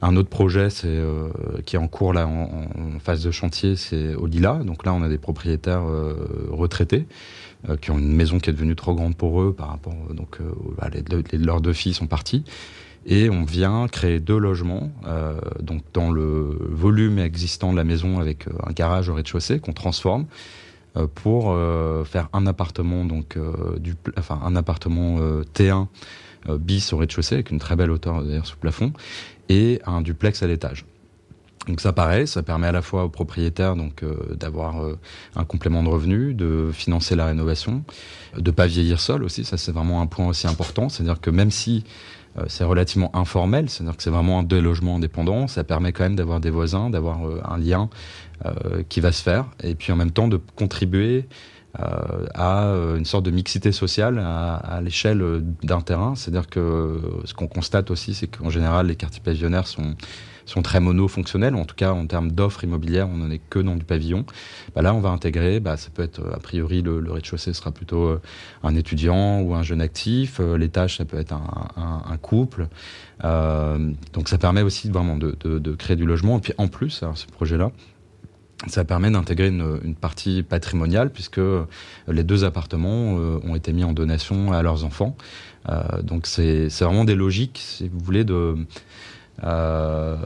Un 0.02 0.16
autre 0.16 0.28
projet 0.28 0.70
c'est, 0.70 0.86
euh, 0.86 1.28
qui 1.64 1.76
est 1.76 1.78
en 1.78 1.88
cours 1.88 2.12
là 2.12 2.28
en, 2.28 2.68
phase 3.00 3.24
de 3.24 3.30
chantier, 3.30 3.76
c'est 3.76 4.14
au 4.14 4.26
Lila. 4.26 4.60
Donc 4.64 4.84
là, 4.86 4.92
on 4.92 5.02
a 5.02 5.08
des 5.08 5.18
propriétaires 5.18 5.84
euh, 5.84 6.14
retraités 6.50 7.06
qui 7.80 7.90
ont 7.90 7.98
une 7.98 8.12
maison 8.12 8.38
qui 8.40 8.50
est 8.50 8.52
devenue 8.52 8.76
trop 8.76 8.94
grande 8.94 9.16
pour 9.16 9.40
eux 9.40 9.54
par 9.54 9.68
rapport 9.68 9.94
donc 10.10 10.36
bah, 10.76 10.90
les, 10.92 11.38
leurs 11.38 11.62
deux 11.62 11.72
filles 11.72 11.94
sont 11.94 12.06
partis 12.06 12.44
et 13.06 13.30
on 13.30 13.44
vient 13.44 13.86
créer 13.88 14.20
deux 14.20 14.38
logements 14.38 14.90
euh, 15.06 15.38
donc 15.60 15.82
dans 15.92 16.10
le 16.10 16.58
volume 16.70 17.18
existant 17.18 17.72
de 17.72 17.76
la 17.76 17.84
maison 17.84 18.18
avec 18.18 18.46
un 18.66 18.72
garage 18.72 19.08
au 19.08 19.14
rez-de-chaussée 19.14 19.60
qu'on 19.60 19.72
transforme 19.72 20.22
euh, 20.22 20.26
pour 21.14 21.50
euh, 21.50 22.04
faire 22.04 22.28
un 22.32 22.46
appartement 22.46 23.04
donc 23.04 23.36
euh, 23.36 23.78
du 23.78 23.94
enfin 24.16 24.40
un 24.44 24.56
appartement 24.56 25.18
T1 25.54 25.86
bis 26.58 26.92
au 26.92 26.98
rez-de-chaussée 26.98 27.36
avec 27.36 27.50
une 27.50 27.58
très 27.58 27.74
belle 27.74 27.90
hauteur 27.90 28.22
d'ailleurs 28.22 28.46
sous 28.46 28.56
plafond 28.56 28.92
et 29.48 29.80
un 29.86 30.00
duplex 30.02 30.42
à 30.42 30.46
l'étage. 30.46 30.84
Donc 31.68 31.80
ça 31.80 31.92
paraît, 31.92 32.26
ça 32.26 32.42
permet 32.42 32.66
à 32.66 32.72
la 32.72 32.82
fois 32.82 33.04
aux 33.04 33.08
propriétaires 33.08 33.74
donc 33.74 34.04
d'avoir 34.38 34.76
un 35.34 35.44
complément 35.44 35.82
de 35.82 35.88
revenus, 35.88 36.36
de 36.36 36.70
financer 36.72 37.16
la 37.16 37.26
rénovation, 37.26 37.84
de 38.36 38.50
pas 38.50 38.66
vieillir 38.66 39.00
seul 39.00 39.24
aussi, 39.24 39.44
ça 39.44 39.56
c'est 39.56 39.72
vraiment 39.72 40.02
un 40.02 40.06
point 40.06 40.26
aussi 40.28 40.46
important, 40.46 40.90
c'est-à-dire 40.90 41.20
que 41.20 41.30
même 41.30 41.50
si 41.50 41.84
c'est 42.48 42.64
relativement 42.64 43.14
informel, 43.16 43.70
c'est-à-dire 43.70 43.96
que 43.96 44.02
c'est 44.02 44.10
vraiment 44.10 44.40
un 44.40 44.42
délogement 44.42 44.96
indépendant, 44.96 45.46
ça 45.46 45.64
permet 45.64 45.92
quand 45.92 46.04
même 46.04 46.16
d'avoir 46.16 46.40
des 46.40 46.50
voisins, 46.50 46.90
d'avoir 46.90 47.20
un 47.48 47.58
lien 47.58 47.88
euh, 48.44 48.82
qui 48.88 49.00
va 49.00 49.12
se 49.12 49.22
faire, 49.22 49.46
et 49.62 49.74
puis 49.74 49.92
en 49.92 49.96
même 49.96 50.10
temps 50.10 50.28
de 50.28 50.38
contribuer 50.56 51.26
euh, 51.80 52.26
à 52.34 52.64
euh, 52.64 52.96
une 52.96 53.04
sorte 53.04 53.24
de 53.24 53.30
mixité 53.30 53.72
sociale 53.72 54.18
à, 54.18 54.56
à 54.56 54.80
l'échelle 54.80 55.42
d'un 55.62 55.80
terrain. 55.80 56.14
C'est-à-dire 56.16 56.48
que 56.48 57.00
ce 57.24 57.32
qu'on 57.32 57.46
constate 57.46 57.90
aussi, 57.90 58.12
c'est 58.12 58.26
qu'en 58.26 58.50
général, 58.50 58.88
les 58.88 58.96
quartiers 58.96 59.22
pavillonnaires 59.24 59.68
sont 59.68 59.94
sont 60.46 60.62
très 60.62 60.80
monofonctionnels, 60.80 61.54
en 61.54 61.64
tout 61.64 61.74
cas 61.74 61.92
en 61.92 62.06
termes 62.06 62.32
d'offres 62.32 62.64
immobilières, 62.64 63.08
on 63.08 63.16
n'en 63.16 63.30
est 63.30 63.40
que 63.50 63.58
dans 63.58 63.76
du 63.76 63.84
pavillon. 63.84 64.24
Bah 64.74 64.82
là, 64.82 64.94
on 64.94 65.00
va 65.00 65.10
intégrer, 65.10 65.60
bah, 65.60 65.76
ça 65.76 65.90
peut 65.92 66.02
être 66.02 66.20
a 66.32 66.38
priori 66.38 66.82
le, 66.82 67.00
rez-de-chaussée 67.10 67.52
sera 67.52 67.70
plutôt 67.70 68.18
un 68.62 68.74
étudiant 68.74 69.40
ou 69.40 69.54
un 69.54 69.62
jeune 69.62 69.80
actif, 69.80 70.40
l'étage 70.40 70.98
ça 70.98 71.04
peut 71.04 71.18
être 71.18 71.32
un, 71.32 72.16
couple. 72.20 72.68
Euh, 73.24 73.92
donc 74.12 74.28
ça 74.28 74.38
permet 74.38 74.62
aussi 74.62 74.90
vraiment 74.90 75.16
de, 75.16 75.74
créer 75.76 75.96
du 75.96 76.06
logement. 76.06 76.38
Et 76.38 76.40
puis 76.40 76.52
en 76.58 76.68
plus, 76.68 77.02
alors, 77.02 77.16
ce 77.16 77.26
projet-là, 77.26 77.70
ça 78.66 78.84
permet 78.84 79.10
d'intégrer 79.10 79.48
une, 79.48 79.94
partie 79.94 80.42
patrimoniale 80.42 81.10
puisque 81.10 81.40
les 82.08 82.24
deux 82.24 82.44
appartements 82.44 83.18
euh, 83.18 83.38
ont 83.44 83.54
été 83.54 83.72
mis 83.72 83.84
en 83.84 83.92
donation 83.92 84.52
à 84.52 84.62
leurs 84.62 84.84
enfants. 84.84 85.16
Euh, 85.68 86.02
donc 86.02 86.26
c'est 86.26 86.68
vraiment 86.80 87.04
des 87.04 87.14
logiques, 87.14 87.60
si 87.62 87.88
vous 87.88 87.98
voulez, 87.98 88.24
de, 88.24 88.34
euh, 88.34 88.54
de, 89.42 90.16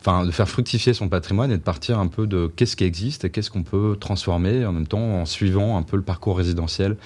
enfin, 0.00 0.24
de 0.24 0.30
faire 0.30 0.48
fructifier 0.48 0.94
son 0.94 1.08
patrimoine 1.08 1.50
et 1.50 1.56
de 1.56 1.62
partir 1.62 1.98
un 1.98 2.08
peu 2.08 2.26
de 2.26 2.50
qu'est-ce 2.54 2.76
qui 2.76 2.84
existe 2.84 3.24
et 3.24 3.30
qu'est-ce 3.30 3.50
qu'on 3.50 3.62
peut 3.62 3.96
transformer 3.98 4.64
en 4.64 4.72
même 4.72 4.86
temps 4.86 5.20
en 5.20 5.26
suivant 5.26 5.76
un 5.76 5.82
peu 5.82 5.96
le 5.96 6.02
parcours 6.02 6.36
résidentiel 6.36 6.96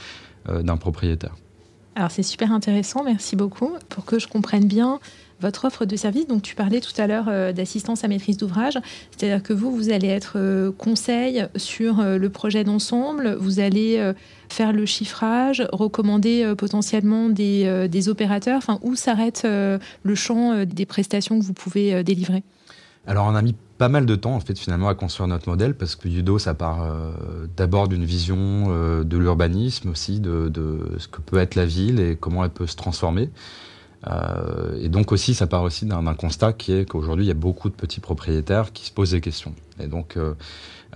euh, 0.49 0.63
d'un 0.63 0.77
propriétaire. 0.77 1.35
Alors 1.95 2.11
c'est 2.11 2.23
super 2.23 2.53
intéressant, 2.53 3.05
merci 3.05 3.37
beaucoup. 3.37 3.73
Pour 3.89 4.05
que 4.05 4.19
je 4.19 4.29
comprenne 4.29 4.67
bien, 4.67 5.01
votre 5.41 5.67
offre 5.67 5.85
de 5.85 5.97
service. 5.97 6.27
Donc, 6.27 6.43
tu 6.43 6.55
parlais 6.55 6.81
tout 6.81 6.99
à 7.01 7.07
l'heure 7.07 7.27
euh, 7.29 7.53
d'assistance 7.53 8.05
à 8.05 8.09
maîtrise 8.09 8.37
d'ouvrage, 8.37 8.79
c'est-à-dire 9.11 9.43
que 9.43 9.53
vous, 9.53 9.75
vous 9.75 9.91
allez 9.91 10.09
être 10.09 10.35
euh, 10.37 10.73
conseil 10.73 11.47
sur 11.57 12.01
euh, 12.01 12.19
le 12.19 12.31
projet 12.31 12.65
d'ensemble, 12.65 13.35
vous 13.39 13.61
allez 13.61 14.13
faire 14.49 14.73
le 14.73 14.87
chiffrage, 14.87 15.67
recommander 15.73 16.55
potentiellement 16.57 17.29
des, 17.29 17.89
des, 17.89 18.09
opérateurs. 18.09 18.59
Enfin, 18.59 18.79
où 18.83 18.95
s'arrête 18.95 19.45
le 19.47 20.15
champ 20.15 20.65
des 20.65 20.87
prestations 20.87 21.39
que 21.39 21.45
vous 21.45 21.53
pouvez 21.53 22.03
délivrer? 22.05 22.43
Alors 23.07 23.27
on 23.27 23.35
a 23.35 23.43
mis 23.43 23.55
pas 23.79 23.89
mal 23.89 24.07
de 24.07 24.17
temps 24.17 24.35
en 24.35 24.41
fait 24.41 24.59
finalement 24.59 24.89
à 24.89 24.95
construire 24.95 25.29
notre 25.29 25.49
modèle 25.49 25.75
parce 25.75 25.97
que 25.97 26.09
Yudo 26.09 26.39
ça 26.39 26.55
part 26.55 26.89
d'abord 27.57 27.89
d'une 27.89 28.05
vision 28.05 28.69
de 29.03 29.17
l'urbanisme 29.17 29.91
aussi 29.91 30.21
de, 30.21 30.51
ce 30.99 31.09
que 31.09 31.21
peut 31.21 31.39
être 31.39 31.55
la 31.55 31.67
ville 31.67 32.01
et 32.01 32.17
comment 32.17 32.45
elle 32.45 32.51
peut 32.51 32.67
se 32.67 32.77
transformer. 32.77 33.31
Euh, 34.09 34.79
et 34.81 34.89
donc 34.89 35.13
aussi, 35.13 35.35
ça 35.35 35.47
part 35.47 35.63
aussi 35.63 35.85
d'un 35.87 36.15
constat 36.15 36.53
qui 36.53 36.73
est 36.73 36.89
qu'aujourd'hui, 36.89 37.25
il 37.25 37.29
y 37.29 37.33
a 37.33 37.35
beaucoup 37.35 37.69
de 37.69 37.75
petits 37.75 38.01
propriétaires 38.01 38.73
qui 38.73 38.87
se 38.87 38.93
posent 38.93 39.11
des 39.11 39.21
questions. 39.21 39.55
Et 39.81 39.87
donc, 39.87 40.17
euh, 40.17 40.35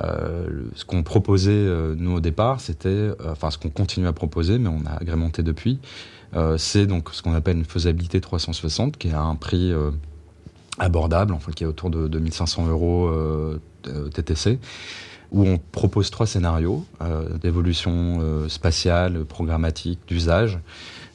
euh, 0.03 0.49
ce 0.75 0.85
qu'on 0.85 1.03
proposait 1.03 1.51
euh, 1.51 1.95
nous 1.97 2.13
au 2.13 2.21
départ, 2.21 2.61
c'était, 2.61 2.89
euh, 2.89 3.15
enfin, 3.31 3.51
ce 3.51 3.59
qu'on 3.59 3.71
continue 3.71 4.07
à 4.07 4.13
proposer, 4.13 4.59
mais 4.59 4.69
on 4.69 4.87
a 4.87 5.01
agrémenté 5.01 5.43
depuis, 5.43 5.79
c'est 6.59 6.87
donc 6.87 7.09
ce 7.11 7.23
qu'on 7.23 7.35
appelle 7.35 7.57
une 7.57 7.65
faisabilité 7.65 8.21
360, 8.21 8.97
qui 8.97 9.09
est 9.09 9.13
à 9.13 9.21
un 9.21 9.35
prix 9.35 9.73
abordable, 10.79 11.35
enfin, 11.35 11.51
qui 11.51 11.65
est 11.65 11.67
autour 11.67 11.91
de 11.91 12.07
2500 12.07 12.69
euros 12.69 13.11
TTC 14.15 14.61
où 15.33 15.45
on 15.47 15.59
propose 15.59 16.11
trois 16.11 16.27
scénarios 16.27 16.85
euh, 17.03 17.37
d'évolution 17.39 18.49
spatiale, 18.49 19.25
programmatique, 19.25 19.99
d'usage, 20.07 20.61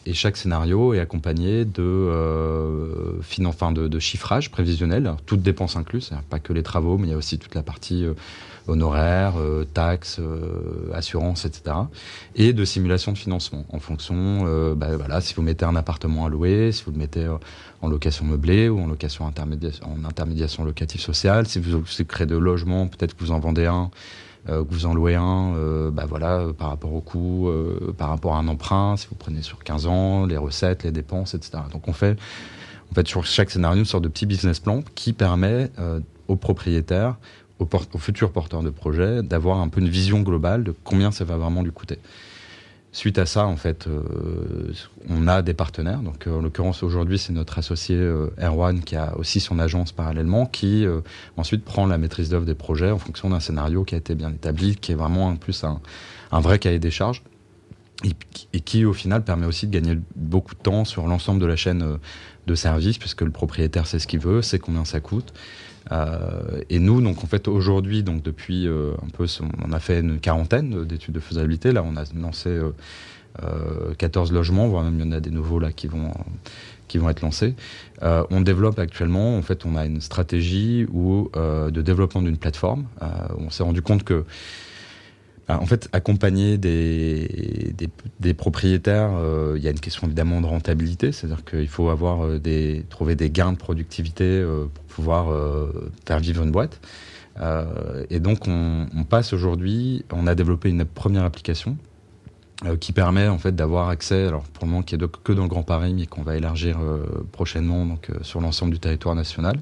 et 0.05 0.13
chaque 0.13 0.37
scénario 0.37 0.93
est 0.93 0.99
accompagné 0.99 1.65
de, 1.65 1.81
euh, 1.81 3.21
fin, 3.21 3.45
enfin 3.45 3.71
de, 3.71 3.87
de, 3.87 3.99
chiffrage 3.99 4.51
prévisionnel, 4.51 5.13
toutes 5.25 5.41
dépenses 5.41 5.75
incluses, 5.75 6.11
pas 6.29 6.39
que 6.39 6.53
les 6.53 6.63
travaux, 6.63 6.97
mais 6.97 7.07
il 7.07 7.11
y 7.11 7.13
a 7.13 7.17
aussi 7.17 7.39
toute 7.39 7.55
la 7.55 7.63
partie 7.63 8.05
euh, 8.05 8.13
honoraires, 8.67 9.33
euh, 9.37 9.65
taxes, 9.65 10.17
euh, 10.19 10.91
assurances, 10.93 11.45
etc. 11.45 11.75
Et 12.35 12.53
de 12.53 12.65
simulation 12.65 13.11
de 13.11 13.17
financement 13.17 13.65
en 13.71 13.79
fonction, 13.79 14.43
euh, 14.45 14.75
bah, 14.75 14.95
voilà, 14.95 15.21
si 15.21 15.33
vous 15.33 15.41
mettez 15.41 15.65
un 15.65 15.75
appartement 15.75 16.25
à 16.25 16.29
louer, 16.29 16.71
si 16.71 16.83
vous 16.83 16.91
le 16.91 16.97
mettez 16.97 17.27
en 17.81 17.87
location 17.87 18.25
meublée 18.25 18.69
ou 18.69 18.79
en 18.79 18.87
location 18.87 19.27
intermédiation, 19.27 19.87
en 19.87 20.05
intermédiation 20.05 20.63
locative 20.63 21.01
sociale, 21.01 21.47
si 21.47 21.59
vous, 21.59 21.85
si 21.85 22.03
vous 22.03 22.07
créez 22.07 22.27
de 22.27 22.37
logements, 22.37 22.87
peut-être 22.87 23.15
que 23.15 23.23
vous 23.23 23.31
en 23.31 23.39
vendez 23.39 23.65
un 23.65 23.91
euh, 24.47 24.63
que 24.63 24.73
vous 24.73 24.85
en 24.85 24.93
louez 24.93 25.15
un, 25.15 25.55
euh, 25.55 25.89
bah 25.89 26.05
voilà, 26.07 26.39
euh, 26.39 26.53
par 26.53 26.69
rapport 26.69 26.93
au 26.93 27.01
coût, 27.01 27.49
par 27.97 28.09
rapport 28.09 28.35
à 28.35 28.39
un 28.39 28.47
emprunt, 28.47 28.95
si 28.97 29.07
vous 29.07 29.15
prenez 29.15 29.41
sur 29.41 29.63
15 29.63 29.87
ans, 29.87 30.25
les 30.25 30.37
recettes, 30.37 30.83
les 30.83 30.91
dépenses, 30.91 31.33
etc. 31.33 31.63
Donc 31.71 31.87
on 31.87 31.93
fait, 31.93 32.17
En 32.91 32.95
fait, 32.95 33.07
sur 33.07 33.25
chaque 33.25 33.49
scénario, 33.49 33.79
une 33.79 33.85
sorte 33.85 34.03
de 34.03 34.09
petit 34.09 34.25
business 34.25 34.59
plan 34.59 34.83
qui 34.93 35.13
permet 35.13 35.71
aux 36.27 36.35
propriétaires, 36.35 37.15
aux, 37.59 37.67
aux, 37.93 37.97
futurs 37.97 38.31
porteurs 38.31 38.61
de 38.61 38.69
projets, 38.69 39.23
d'avoir 39.23 39.59
un 39.59 39.69
peu 39.69 39.81
une 39.81 39.89
vision 39.89 40.21
globale 40.21 40.63
de 40.63 40.73
combien 40.83 41.11
ça 41.11 41.25
va 41.25 41.37
vraiment 41.37 41.63
lui 41.63 41.71
coûter. 41.71 41.97
Suite 42.95 43.17
à 43.17 43.25
ça, 43.25 43.45
en 43.45 43.57
fait, 43.57 43.87
euh, 43.87 44.71
on 45.09 45.27
a 45.27 45.41
des 45.41 45.53
partenaires. 45.53 45.99
Donc, 45.99 46.27
euh, 46.27 46.37
en 46.37 46.41
l'occurrence, 46.41 46.81
aujourd'hui, 46.81 47.19
c'est 47.19 47.33
notre 47.33 47.59
associé 47.59 47.97
euh, 47.97 48.29
Erwan 48.41 48.79
qui 48.79 48.95
a 48.95 49.17
aussi 49.17 49.41
son 49.41 49.59
agence 49.59 49.91
parallèlement, 49.91 50.45
qui 50.45 50.87
ensuite 51.35 51.65
prend 51.65 51.87
la 51.87 51.97
maîtrise 51.97 52.29
d'œuvre 52.29 52.45
des 52.45 52.55
projets 52.55 52.91
en 52.91 52.97
fonction 52.97 53.29
d'un 53.29 53.41
scénario 53.41 53.83
qui 53.83 53.95
a 53.95 53.97
été 53.97 54.15
bien 54.15 54.29
établi, 54.29 54.77
qui 54.77 54.93
est 54.93 54.95
vraiment 54.95 55.27
en 55.27 55.35
plus 55.35 55.65
un, 55.65 55.81
un 56.31 56.39
vrai 56.39 56.57
cahier 56.57 56.79
des 56.79 56.89
charges. 56.89 57.21
Et, 58.53 58.61
qui, 58.61 58.85
au 58.85 58.93
final, 58.93 59.25
permet 59.25 59.45
aussi 59.45 59.67
de 59.67 59.73
gagner 59.73 59.99
beaucoup 60.15 60.55
de 60.55 60.61
temps 60.61 60.85
sur 60.85 61.05
l'ensemble 61.05 61.41
de 61.41 61.45
la 61.45 61.57
chaîne 61.57 61.97
de 62.47 62.55
services, 62.55 62.97
puisque 62.97 63.23
le 63.23 63.31
propriétaire 63.31 63.87
sait 63.87 63.99
ce 63.99 64.07
qu'il 64.07 64.21
veut, 64.21 64.41
sait 64.41 64.59
combien 64.59 64.85
ça 64.85 65.01
coûte. 65.01 65.33
Euh, 65.91 66.61
et 66.69 66.79
nous, 66.79 67.01
donc 67.01 67.23
en 67.23 67.27
fait 67.27 67.47
aujourd'hui, 67.47 68.03
donc 68.03 68.23
depuis 68.23 68.67
euh, 68.67 68.93
un 69.05 69.09
peu, 69.09 69.25
on 69.65 69.71
a 69.71 69.79
fait 69.79 69.99
une 69.99 70.19
quarantaine 70.19 70.85
d'études 70.85 71.13
de 71.13 71.19
faisabilité. 71.19 71.71
Là, 71.71 71.83
on 71.83 71.95
a 71.95 72.03
lancé 72.15 72.59
14 73.97 74.31
euh, 74.31 74.33
logements, 74.33 74.67
voire 74.67 74.83
même 74.83 74.99
il 74.99 75.05
y 75.05 75.07
en 75.07 75.11
a 75.11 75.19
des 75.19 75.31
nouveaux 75.31 75.59
là 75.59 75.71
qui 75.71 75.87
vont 75.87 76.11
qui 76.87 76.99
vont 76.99 77.09
être 77.09 77.21
lancés. 77.21 77.55
on 78.03 78.41
développe 78.41 78.77
actuellement, 78.77 79.37
en 79.37 79.41
fait, 79.41 79.65
on 79.65 79.75
a 79.75 79.85
une 79.85 80.01
stratégie 80.01 80.85
où, 80.93 81.31
de 81.35 81.81
développement 81.81 82.21
d'une 82.21 82.37
plateforme. 82.37 82.85
on 83.39 83.49
s'est 83.49 83.63
rendu 83.63 83.81
compte 83.81 84.03
que 84.03 84.23
en 85.47 85.65
fait, 85.65 85.89
accompagner 85.93 86.57
des, 86.57 87.73
des, 87.77 87.89
des 88.19 88.33
propriétaires, 88.33 89.11
euh, 89.13 89.53
il 89.57 89.63
y 89.63 89.67
a 89.67 89.71
une 89.71 89.79
question 89.79 90.07
évidemment 90.07 90.41
de 90.41 90.47
rentabilité, 90.47 91.11
c'est-à-dire 91.11 91.45
qu'il 91.45 91.67
faut 91.67 91.89
avoir 91.89 92.25
euh, 92.25 92.39
des, 92.39 92.83
trouver 92.89 93.15
des 93.15 93.29
gains 93.29 93.51
de 93.51 93.57
productivité 93.57 94.23
euh, 94.23 94.65
pour 94.73 94.83
pouvoir 94.85 95.27
faire 96.07 96.19
vivre 96.19 96.41
une 96.43 96.51
boîte. 96.51 96.79
et 98.09 98.19
donc, 98.21 98.47
on, 98.47 98.87
on 98.95 99.03
passe 99.03 99.33
aujourd'hui, 99.33 100.05
on 100.11 100.25
a 100.25 100.35
développé 100.35 100.69
une 100.69 100.85
première 100.85 101.25
application 101.25 101.77
qui 102.79 102.93
permet 102.93 103.27
en 103.27 103.37
fait 103.37 103.53
d'avoir 103.53 103.89
accès, 103.89 104.27
alors 104.27 104.43
pour 104.43 104.63
le 104.63 104.71
moment 104.71 104.83
qui 104.83 104.95
est 104.95 105.21
que 105.23 105.33
dans 105.33 105.43
le 105.43 105.49
Grand 105.49 105.63
Paris, 105.63 105.93
mais 105.93 106.05
qu'on 106.05 106.23
va 106.23 106.37
élargir 106.37 106.79
prochainement 107.33 107.85
donc 107.85 108.09
sur 108.21 108.39
l'ensemble 108.39 108.71
du 108.71 108.79
territoire 108.79 109.15
national. 109.15 109.59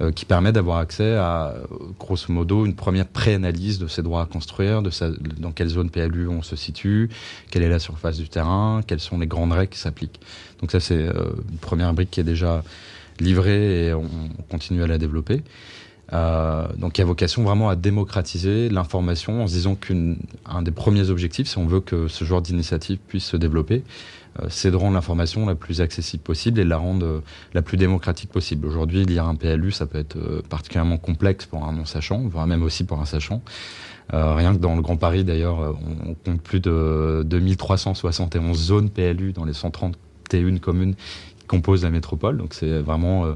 Euh, 0.00 0.12
qui 0.12 0.24
permet 0.24 0.50
d'avoir 0.50 0.78
accès 0.78 1.16
à, 1.16 1.54
grosso 1.98 2.32
modo, 2.32 2.64
une 2.64 2.74
première 2.74 3.06
pré-analyse 3.06 3.78
de 3.78 3.86
ces 3.86 4.02
droits 4.02 4.22
à 4.22 4.24
construire, 4.24 4.80
de 4.80 4.88
sa, 4.88 5.10
dans 5.10 5.52
quelle 5.52 5.68
zone 5.68 5.90
PLU 5.90 6.26
on 6.26 6.40
se 6.40 6.56
situe, 6.56 7.10
quelle 7.50 7.62
est 7.62 7.68
la 7.68 7.80
surface 7.80 8.16
du 8.16 8.26
terrain, 8.30 8.80
quelles 8.86 9.00
sont 9.00 9.18
les 9.18 9.26
grandes 9.26 9.52
règles 9.52 9.68
qui 9.68 9.78
s'appliquent. 9.78 10.18
Donc 10.60 10.70
ça, 10.70 10.80
c'est 10.80 10.94
euh, 10.94 11.32
une 11.52 11.58
première 11.58 11.92
brique 11.92 12.10
qui 12.10 12.20
est 12.20 12.24
déjà 12.24 12.62
livrée 13.18 13.88
et 13.88 13.92
on, 13.92 14.08
continue 14.48 14.82
à 14.82 14.86
la 14.86 14.96
développer. 14.96 15.42
Euh, 16.14 16.66
donc 16.78 16.96
il 16.96 17.02
y 17.02 17.04
a 17.04 17.06
vocation 17.06 17.42
vraiment 17.42 17.68
à 17.68 17.76
démocratiser 17.76 18.70
l'information 18.70 19.42
en 19.42 19.46
se 19.48 19.52
disant 19.52 19.74
qu'un 19.74 20.62
des 20.62 20.70
premiers 20.70 21.10
objectifs, 21.10 21.48
si 21.48 21.58
on 21.58 21.66
veut 21.66 21.80
que 21.80 22.08
ce 22.08 22.24
genre 22.24 22.40
d'initiative 22.40 22.98
puisse 23.06 23.26
se 23.26 23.36
développer, 23.36 23.82
euh, 24.38 24.76
rendre 24.76 24.94
l'information 24.94 25.46
la 25.46 25.54
plus 25.54 25.80
accessible 25.80 26.22
possible 26.22 26.60
et 26.60 26.64
la 26.64 26.76
rendre 26.76 27.06
euh, 27.06 27.22
la 27.52 27.62
plus 27.62 27.76
démocratique 27.76 28.30
possible. 28.30 28.66
Aujourd'hui, 28.66 29.04
lire 29.04 29.26
un 29.26 29.34
PLU, 29.34 29.72
ça 29.72 29.86
peut 29.86 29.98
être 29.98 30.16
euh, 30.16 30.42
particulièrement 30.48 30.98
complexe 30.98 31.46
pour 31.46 31.64
un 31.64 31.72
non-sachant, 31.72 32.20
voire 32.28 32.46
même 32.46 32.62
aussi 32.62 32.84
pour 32.84 33.00
un 33.00 33.04
sachant. 33.04 33.42
rien 34.12 34.54
que 34.54 34.58
dans 34.58 34.74
le 34.76 34.82
Grand 34.82 34.96
Paris, 34.96 35.24
d'ailleurs, 35.24 35.76
on, 36.06 36.14
compte 36.14 36.40
plus 36.40 36.60
de 36.60 37.22
2371 37.26 38.58
zones 38.58 38.90
PLU 38.90 39.32
dans 39.32 39.44
les 39.44 39.52
131 39.52 40.58
communes 40.58 40.94
qui 41.38 41.46
composent 41.46 41.82
la 41.82 41.90
métropole. 41.90 42.38
Donc 42.38 42.54
c'est 42.54 42.80
vraiment 42.80 43.26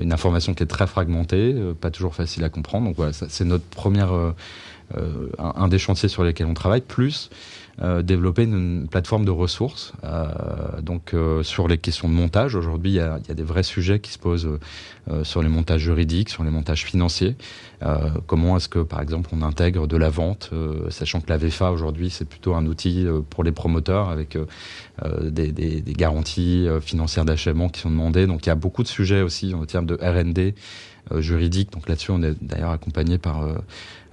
une 0.00 0.12
information 0.12 0.54
qui 0.54 0.62
est 0.62 0.66
très 0.66 0.86
fragmentée, 0.86 1.54
pas 1.80 1.90
toujours 1.90 2.14
facile 2.14 2.44
à 2.44 2.48
comprendre. 2.48 2.86
Donc 2.86 2.96
voilà, 2.96 3.12
c'est 3.12 3.44
notre 3.44 3.64
première, 3.64 4.12
un, 5.38 5.68
des 5.68 5.78
chantiers 5.78 6.08
sur 6.08 6.24
lesquels 6.24 6.46
on 6.46 6.54
travaille. 6.54 6.80
Plus 6.80 7.28
euh, 7.80 8.02
développer 8.02 8.42
une, 8.42 8.88
plateforme 8.88 9.24
de 9.24 9.30
ressources. 9.30 9.92
Euh, 10.02 10.80
donc 10.82 11.14
euh, 11.14 11.42
sur 11.42 11.68
les 11.68 11.78
questions 11.78 12.08
de 12.08 12.14
montage, 12.14 12.56
aujourd'hui, 12.56 12.90
il 12.90 12.94
y 12.94 13.00
a, 13.00 13.20
y 13.28 13.30
a, 13.30 13.34
des 13.34 13.42
vrais 13.42 13.62
sujets 13.62 14.00
qui 14.00 14.10
se 14.10 14.18
posent 14.18 14.48
euh, 15.10 15.24
sur 15.24 15.42
les 15.42 15.48
montages 15.48 15.82
juridiques, 15.82 16.28
sur 16.28 16.42
les 16.42 16.50
montages 16.50 16.84
financiers. 16.84 17.36
comment 18.26 18.56
est-ce 18.56 18.68
que, 18.68 18.80
par 18.80 19.00
exemple, 19.00 19.30
on 19.32 19.42
intègre 19.42 19.86
de 19.86 19.96
la 19.96 20.10
vente, 20.10 20.50
sachant 20.90 21.20
que 21.20 21.30
la 21.30 21.38
VFA 21.38 21.70
aujourd'hui, 21.70 22.10
c'est 22.10 22.24
plutôt 22.28 22.54
un 22.54 22.66
outil 22.66 23.06
pour 23.30 23.44
les 23.44 23.52
promoteurs 23.52 24.08
avec 24.08 24.36
des, 25.22 25.52
des, 25.52 25.80
des, 25.80 25.92
garanties 25.92 26.66
financières 26.80 27.24
d'achèvement 27.24 27.68
qui 27.68 27.80
sont 27.80 27.90
demandées. 27.90 28.26
Donc 28.26 28.44
il 28.44 28.48
y 28.48 28.52
a 28.52 28.56
beaucoup 28.56 28.82
de 28.82 28.88
sujets 28.88 29.22
aussi 29.22 29.54
en 29.54 29.64
termes 29.64 29.86
de 29.86 29.94
R&D 29.94 30.54
juridique. 31.18 31.72
Donc 31.72 31.88
là-dessus, 31.88 32.10
on 32.10 32.22
est 32.22 32.34
d'ailleurs 32.42 32.70
accompagné 32.70 33.18
par 33.18 33.44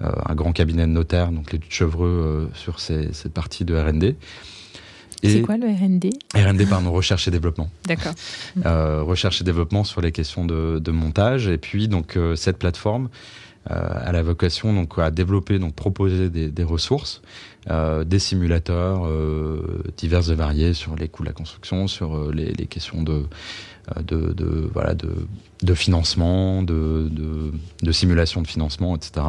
euh, 0.01 0.11
un 0.25 0.35
grand 0.35 0.51
cabinet 0.51 0.81
de 0.81 0.91
notaires, 0.91 1.31
donc 1.31 1.53
les 1.53 1.59
Chevreux, 1.69 2.07
euh, 2.07 2.47
sur 2.53 2.81
ces, 2.81 3.13
cette 3.13 3.31
partie 3.31 3.63
de 3.63 3.75
R&D. 3.75 4.15
C'est 5.23 5.41
quoi 5.41 5.57
le 5.57 5.67
R&D 5.67 6.11
R&D, 6.35 6.65
pardon, 6.67 6.91
recherche 6.91 7.27
et 7.27 7.31
développement. 7.31 7.69
D'accord. 7.85 8.13
Euh, 8.65 9.01
recherche 9.01 9.41
et 9.41 9.43
développement 9.43 9.83
sur 9.83 10.01
les 10.01 10.11
questions 10.11 10.45
de, 10.45 10.79
de 10.79 10.91
montage. 10.91 11.47
Et 11.47 11.57
puis, 11.57 11.87
donc, 11.87 12.19
cette 12.35 12.59
plateforme 12.59 13.09
a 13.67 14.11
la 14.11 14.21
vocation 14.21 14.73
donc, 14.73 14.99
à 14.99 15.09
développer, 15.11 15.57
donc 15.57 15.73
proposer 15.73 16.29
des, 16.29 16.63
ressources, 16.63 17.21
des 17.67 18.19
simulateurs 18.19 19.09
divers 19.97 20.29
et 20.29 20.35
variés 20.35 20.73
sur 20.73 20.95
les 20.95 21.07
coûts 21.07 21.23
de 21.23 21.29
la 21.29 21.33
construction, 21.33 21.87
sur 21.87 22.31
les, 22.31 22.53
questions 22.67 23.01
de, 23.01 23.23
de, 24.03 24.69
voilà, 24.73 24.93
de, 24.93 25.27
de 25.63 25.73
financement, 25.73 26.63
de, 26.63 27.09
de, 27.81 27.91
simulation 27.91 28.41
de 28.41 28.47
financement, 28.47 28.95
etc. 28.95 29.25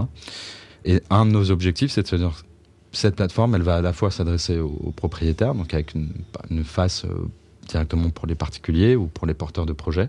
Et 0.85 1.03
un 1.11 1.27
de 1.27 1.31
nos 1.31 1.51
objectifs, 1.51 1.91
c'est 1.93 2.03
de 2.03 2.09
se 2.09 2.17
dire, 2.17 2.45
cette 2.93 3.17
plateforme, 3.17 3.55
elle 3.55 3.63
va 3.63 3.77
à 3.77 3.81
la 3.81 3.93
fois 3.93 4.11
s'adresser 4.11 4.59
aux, 4.59 4.93
propriétaires, 4.95 5.55
donc 5.55 5.75
avec 5.75 5.95
une, 5.95 6.65
face 6.65 7.05
euh, 7.05 7.29
directement 7.69 8.11
pour 8.11 8.27
les 8.27 8.35
particuliers 8.35 8.97
ou 8.97 9.07
pour 9.07 9.27
les 9.27 9.35
porteurs 9.35 9.67
de 9.67 9.73
projets, 9.73 10.09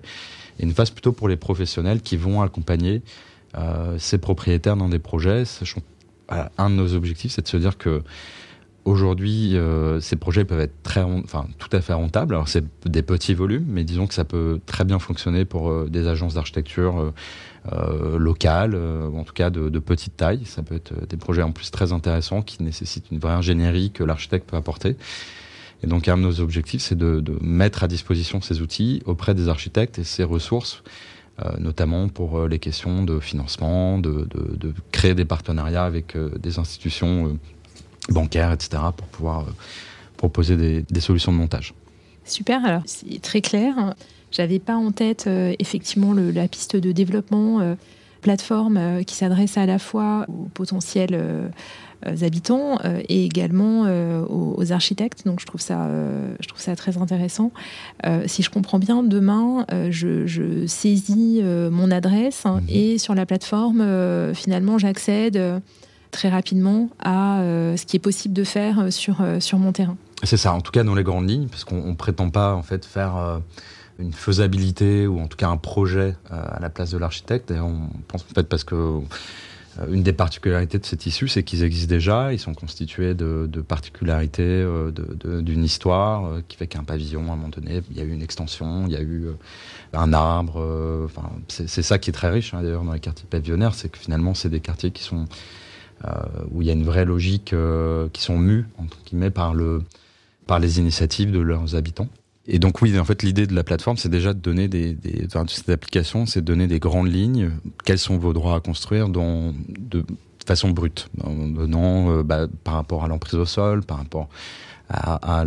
et 0.60 0.64
une 0.64 0.74
face 0.74 0.92
plutôt 0.92 1.12
pour 1.12 1.28
les 1.28 1.36
professionnels 1.36 2.02
qui 2.02 2.16
vont 2.16 2.42
accompagner 2.42 2.96
euh, 2.96 3.00
ces 3.98 4.18
propriétaires 4.18 4.78
dans 4.78 4.90
des 4.90 5.00
projets. 5.00 5.46
Sachant, 5.46 5.82
un 6.30 6.70
de 6.70 6.76
nos 6.76 6.94
objectifs, 6.94 7.32
c'est 7.34 7.42
de 7.42 7.48
se 7.48 7.58
dire 7.58 7.78
que 7.78 8.04
Aujourd'hui, 8.88 9.58
euh, 9.58 10.00
ces 10.00 10.16
projets 10.16 10.46
peuvent 10.46 10.62
être 10.62 10.82
très, 10.82 11.02
enfin, 11.02 11.46
tout 11.58 11.68
à 11.74 11.82
fait 11.82 11.92
rentables. 11.92 12.34
Alors, 12.34 12.48
c'est 12.48 12.64
des 12.86 13.02
petits 13.02 13.34
volumes, 13.34 13.66
mais 13.68 13.84
disons 13.84 14.08
que 14.08 14.14
ça 14.14 14.24
peut 14.24 14.62
très 14.66 14.86
bien 14.86 14.98
fonctionner 14.98 15.44
pour 15.44 15.70
euh, 15.70 15.90
des 15.90 16.08
agences 16.08 16.36
d'architecture 16.36 16.98
euh, 16.98 17.14
euh 17.74 18.18
locales, 18.18 18.76
ou 18.76 19.20
en 19.20 19.26
tout 19.26 19.34
cas 19.34 19.50
de, 19.50 19.80
petite 19.80 20.16
taille. 20.16 20.46
Ça 20.46 20.64
peut 20.64 20.76
être 20.76 21.06
des 21.06 21.18
projets 21.18 21.42
en 21.42 21.52
plus 21.52 21.70
très 21.70 21.92
intéressants 21.92 22.42
qui 22.42 22.64
nécessitent 22.64 23.12
une 23.12 23.20
vraie 23.20 23.34
ingénierie 23.34 23.92
que 23.92 24.06
l'architecte 24.06 24.50
peut 24.50 24.56
apporter. 24.56 24.96
Et 25.84 25.88
donc, 25.88 26.08
un 26.08 26.16
de 26.16 26.22
nos 26.22 26.40
objectifs, 26.40 26.82
c'est 26.82 26.98
de, 26.98 27.22
mettre 27.42 27.84
à 27.84 27.90
disposition 27.90 28.40
ces 28.40 28.62
outils 28.62 29.04
auprès 29.06 29.36
des 29.36 29.50
architectes 29.50 30.00
et 30.00 30.06
ces 30.06 30.24
ressources, 30.24 30.82
notamment 31.60 32.08
pour 32.08 32.48
les 32.48 32.60
questions 32.60 33.04
de 33.04 33.20
financement, 33.20 34.00
de, 34.00 34.28
créer 34.92 35.14
des 35.14 35.26
partenariats 35.26 35.86
avec 35.86 36.18
des 36.18 36.60
institutions 36.60 37.38
bancaires, 38.10 38.52
etc., 38.52 38.82
pour 38.96 39.08
pouvoir 39.08 39.42
euh, 39.42 39.52
proposer 40.18 40.58
des, 40.58 41.02
solutions 41.02 41.32
de 41.32 41.38
montage. 41.38 41.74
Super, 42.26 42.66
alors 42.66 42.82
c'est 42.86 43.22
très 43.22 43.42
clair. 43.42 43.96
J'avais 44.32 44.60
pas 44.60 44.76
en 44.76 44.92
tête 44.92 45.26
euh, 45.28 45.54
effectivement 45.60 46.14
la 46.14 46.48
piste 46.48 46.76
de 46.76 46.92
développement 46.92 47.62
euh, 47.62 47.76
plateforme 48.22 49.04
qui 49.06 49.16
s'adresse 49.16 49.58
à 49.58 49.66
la 49.66 49.80
fois 49.80 50.26
aux 50.28 50.50
potentiels 50.54 51.52
habitants 52.22 52.80
et 53.10 53.26
également 53.26 53.88
aux, 54.30 54.72
architectes. 54.72 55.26
Donc 55.26 55.40
je 55.40 55.46
trouve 55.46 55.62
ça, 55.62 55.90
je 56.40 56.48
trouve 56.48 56.62
ça 56.62 56.76
très 56.76 56.98
intéressant. 56.98 57.52
si 58.26 58.44
je 58.44 58.50
comprends 58.50 58.80
bien, 58.80 59.04
demain 59.04 59.66
je, 59.90 60.66
saisis 60.68 61.42
mon 61.44 61.92
adresse 61.92 62.46
hein, 62.46 62.62
mhm. 62.62 62.68
et 62.70 62.98
sur 62.98 63.16
la 63.16 63.26
plateforme 63.26 63.84
finalement 64.34 64.78
j'accède 64.78 65.62
très 66.12 66.30
rapidement 66.30 66.90
à 67.00 67.42
euh, 67.42 67.78
ce 67.78 67.86
qui 67.86 67.96
est 67.96 68.00
possible 68.02 68.34
de 68.34 68.44
faire 68.44 68.80
euh, 68.80 68.92
sur, 68.92 69.22
euh, 69.22 69.40
sur 69.40 69.60
mon 69.60 69.72
terrain. 69.72 69.98
C'est 70.24 70.38
ça, 70.38 70.54
en 70.54 70.62
tout 70.62 70.72
cas 70.72 70.84
dans 70.84 70.96
les 70.96 71.04
grandes 71.04 71.30
lignes, 71.30 71.48
parce 71.48 71.64
qu'on 71.64 71.90
ne 71.90 71.96
prétend 71.96 72.30
pas 72.30 72.56
en 72.56 72.64
fait 72.64 72.86
faire 72.86 73.40
une 74.00 74.14
faisabilité 74.14 75.06
ou 75.06 75.20
en 75.20 75.28
tout 75.28 75.38
cas 75.38 75.48
un 75.48 75.58
projet 75.58 76.16
à 76.32 76.60
la 76.60 76.72
place 76.72 76.90
de 76.90 76.98
l'architecte. 76.98 77.52
On 77.52 77.90
pense 78.08 78.24
en 78.24 78.34
fait 78.34 78.50
parce 78.50 78.64
que 78.64 79.00
une 79.92 80.02
des 80.04 80.14
particularités 80.14 80.80
de 80.80 80.86
cette 80.86 81.06
issue, 81.06 81.28
c'est 81.28 81.44
qu'ils 81.44 81.64
existent 81.64 81.90
déjà. 81.90 82.34
Ils 82.34 82.40
sont 82.40 82.54
constitués 82.54 83.14
de, 83.14 83.48
de 83.52 83.62
particularités 83.62 84.66
d'une 85.22 85.64
histoire 85.64 86.42
qui 86.48 86.58
fait 86.58 86.68
qu'un 86.68 86.84
pavillon, 86.84 87.22
à 87.30 87.34
un 87.34 87.36
moment 87.36 87.50
donné, 87.50 87.82
il 87.92 87.98
y 87.98 88.02
a 88.02 88.04
eu 88.04 88.12
une 88.12 88.22
extension, 88.22 88.86
il 88.88 88.94
y 88.94 88.96
a 88.96 89.02
eu 89.02 89.28
un 89.94 90.14
arbre. 90.14 91.06
Enfin, 91.06 91.30
c'est 91.48 91.84
ça 91.84 92.00
qui 92.00 92.10
est 92.10 92.14
très 92.14 92.30
riche 92.30 92.54
hein, 92.54 92.64
d'ailleurs 92.64 92.84
dans 92.84 92.94
les 92.94 93.00
quartiers 93.00 93.28
pavillonnaires, 93.30 93.76
c'est 93.76 93.90
que 93.90 93.98
finalement, 93.98 94.34
c'est 94.34 94.50
des 94.50 94.62
quartiers 94.62 94.92
qui 94.92 95.04
sont 95.04 95.26
euh, 96.06 96.12
où 96.52 96.62
il 96.62 96.68
y 96.68 96.70
a 96.70 96.74
une 96.74 96.84
vraie 96.84 97.06
logique 97.06 97.54
euh, 97.54 98.08
qui 98.14 98.22
sont 98.22 98.38
mues 98.38 98.66
entre 98.78 98.98
guillemets 99.04 99.32
par 99.32 99.56
le 99.56 99.82
par 100.46 100.60
les 100.60 100.78
initiatives 100.78 101.32
de 101.32 101.40
leurs 101.40 101.76
habitants. 101.76 102.08
Et 102.48 102.60
donc 102.60 102.82
oui, 102.82 102.98
en 102.98 103.04
fait, 103.04 103.24
l'idée 103.24 103.46
de 103.46 103.54
la 103.54 103.64
plateforme, 103.64 103.98
c'est 103.98 104.10
déjà 104.10 104.34
de 104.34 104.40
donner 104.40 104.68
des, 104.68 104.94
des 104.94 105.26
enfin, 105.26 105.46
cette 105.48 105.70
application, 105.70 106.26
c'est 106.26 106.42
de 106.42 106.46
donner 106.46 106.68
des 106.68 106.80
grandes 106.80 107.12
lignes. 107.12 107.52
Quels 107.84 108.00
sont 108.00 108.18
vos 108.18 108.32
droits 108.34 108.56
à 108.56 108.60
construire 108.62 109.10
de 109.10 109.54
façon 110.48 110.70
brute, 110.70 111.10
en 111.24 111.34
donnant 111.50 112.10
euh, 112.10 112.24
bah, 112.24 112.48
par 112.64 112.76
rapport 112.76 113.04
à 113.04 113.08
l'emprise 113.08 113.36
au 113.36 113.46
sol, 113.46 113.84
par 113.84 113.98
rapport 113.98 114.30
à, 114.90 115.44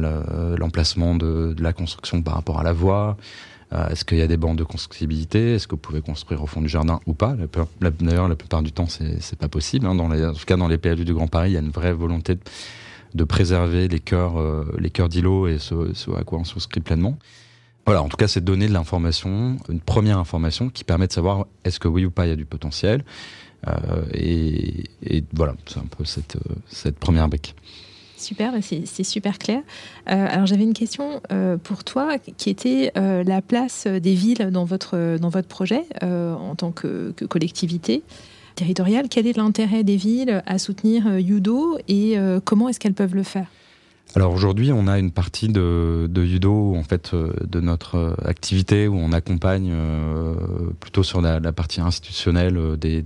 l'emplacement 0.58 1.14
de, 1.14 1.54
de, 1.54 1.62
la 1.62 1.72
construction, 1.72 2.20
par 2.20 2.34
rapport 2.34 2.60
à 2.60 2.62
la 2.62 2.74
voie. 2.74 3.16
Euh, 3.72 3.88
Est-ce 3.88 4.04
qu'il 4.04 4.18
y 4.18 4.22
a 4.22 4.26
des 4.26 4.36
bandes 4.36 4.58
de 4.58 4.64
constructibilité? 4.64 5.54
Est-ce 5.54 5.66
que 5.66 5.72
vous 5.72 5.80
pouvez 5.80 6.02
construire 6.02 6.42
au 6.42 6.46
fond 6.46 6.60
du 6.60 6.68
jardin 6.68 7.00
ou 7.06 7.14
pas? 7.14 7.34
D'ailleurs, 8.00 8.28
la 8.28 8.36
plupart 8.36 8.62
du 8.62 8.72
temps, 8.72 8.88
c'est 8.88 9.38
pas 9.38 9.48
possible. 9.48 9.86
Hein. 9.86 9.94
Dans 9.94 10.08
les, 10.08 10.26
en 10.26 10.34
tout 10.34 10.44
cas, 10.44 10.56
dans 10.56 10.68
les 10.68 10.76
PLU 10.76 11.06
du 11.06 11.14
Grand 11.14 11.28
Paris, 11.28 11.52
il 11.52 11.54
y 11.54 11.56
a 11.56 11.60
une 11.60 11.70
vraie 11.70 11.94
volonté 11.94 12.34
de 12.34 12.40
de 13.14 13.24
préserver 13.24 13.88
les 13.88 14.00
cœurs, 14.00 14.38
euh, 14.38 14.64
les 14.78 14.90
cœurs 14.90 15.08
d'îlots 15.08 15.48
et 15.48 15.58
ce, 15.58 15.74
à 16.16 16.22
quoi 16.24 16.38
on 16.38 16.44
souscrit 16.44 16.80
pleinement. 16.80 17.18
Voilà, 17.86 18.02
en 18.02 18.08
tout 18.08 18.16
cas, 18.16 18.28
c'est 18.28 18.44
donner 18.44 18.68
de 18.68 18.72
l'information, 18.72 19.56
une 19.68 19.80
première 19.80 20.18
information 20.18 20.68
qui 20.68 20.84
permet 20.84 21.06
de 21.06 21.12
savoir 21.12 21.46
est-ce 21.64 21.80
que 21.80 21.88
oui 21.88 22.04
ou 22.04 22.10
pas 22.10 22.26
il 22.26 22.30
y 22.30 22.32
a 22.32 22.36
du 22.36 22.44
potentiel. 22.44 23.04
Euh, 23.66 24.04
et, 24.12 25.24
voilà, 25.32 25.54
c'est 25.66 25.78
un 25.78 25.86
peu 25.96 26.04
cette, 26.04 26.36
euh, 26.36 26.92
première 27.00 27.28
brique. 27.28 27.54
Super, 28.16 28.52
c'est 28.62 29.02
super 29.02 29.38
clair. 29.38 29.62
Alors 30.04 30.44
j'avais 30.44 30.64
une 30.64 30.74
question 30.74 31.22
pour 31.64 31.84
toi 31.84 32.18
qui 32.18 32.50
était 32.50 32.92
la 32.94 33.40
place 33.40 33.86
des 33.86 34.12
villes 34.12 34.50
dans 34.50 34.66
votre, 34.66 35.16
dans 35.16 35.30
votre 35.30 35.48
projet 35.48 35.86
en 36.02 36.54
tant 36.54 36.70
que 36.70 37.14
collectivité 37.30 38.02
territoriale. 38.60 39.06
Quel 39.08 39.26
est 39.26 39.36
l'intérêt 39.36 39.82
des 39.84 39.96
villes 39.96 40.42
à 40.46 40.58
soutenir 40.58 41.18
Yudo 41.18 41.78
et 41.88 42.16
comment 42.44 42.68
est-ce 42.68 42.78
qu'elles 42.78 42.94
peuvent 42.94 43.14
le 43.14 43.22
faire? 43.22 43.46
Alors 44.16 44.32
aujourd'hui, 44.32 44.72
on 44.72 44.88
a 44.88 44.98
une 44.98 45.12
partie 45.12 45.48
de, 45.48 46.08
de 46.10 46.46
en 46.46 46.82
fait, 46.82 47.14
de 47.14 47.60
notre 47.60 48.16
activité 48.24 48.88
où 48.88 48.96
on 48.96 49.12
accompagne 49.12 49.70
euh, 49.72 50.34
plutôt 50.80 51.04
sur 51.04 51.20
la, 51.20 51.40
partie 51.52 51.80
institutionnelle. 51.80 52.76
Des, 52.76 53.04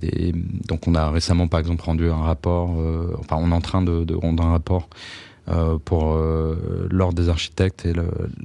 donc, 0.67 0.89
on 0.89 0.95
a 0.95 1.11
récemment, 1.11 1.47
par 1.47 1.61
exemple, 1.61 1.85
rendu 1.85 2.09
un 2.09 2.23
rapport. 2.23 2.81
Euh, 2.81 3.15
enfin, 3.19 3.37
on 3.39 3.51
est 3.51 3.55
en 3.55 3.61
train 3.61 3.83
de, 3.83 4.15
rendre 4.15 4.45
un 4.45 4.53
rapport 4.53 4.89
euh, 5.49 5.77
pour 5.85 6.17
l'ordre 6.91 7.15
des 7.15 7.29
architectes 7.29 7.85
et 7.85 7.93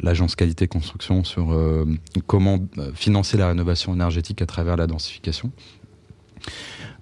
l'agence 0.04 0.36
qualité 0.36 0.68
construction 0.68 1.24
sur 1.24 1.58
comment 2.28 2.60
financer 2.94 3.38
la 3.38 3.48
rénovation 3.48 3.94
énergétique 3.94 4.42
à 4.42 4.46
travers 4.46 4.76
la 4.76 4.88
densification. 4.88 5.52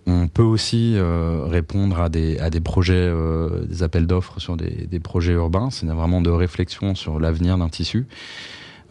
On 0.10 0.30
peut 0.30 0.42
aussi 0.42 0.94
euh, 0.96 1.44
répondre 1.46 2.00
à 2.00 2.08
des, 2.08 2.40
à 2.40 2.50
des 2.50 2.62
projets, 2.62 2.96
euh, 2.96 3.66
des 3.66 3.84
appels 3.84 4.08
d'offres 4.08 4.40
sur 4.40 4.56
des, 4.56 4.88
des, 4.88 5.00
projets 5.02 5.34
urbains. 5.34 5.70
C'est 5.70 5.86
vraiment 5.86 6.22
de 6.22 6.30
réflexion 6.30 6.96
sur 6.96 7.20
l'avenir 7.20 7.58
d'un 7.58 7.68
tissu. 7.68 8.08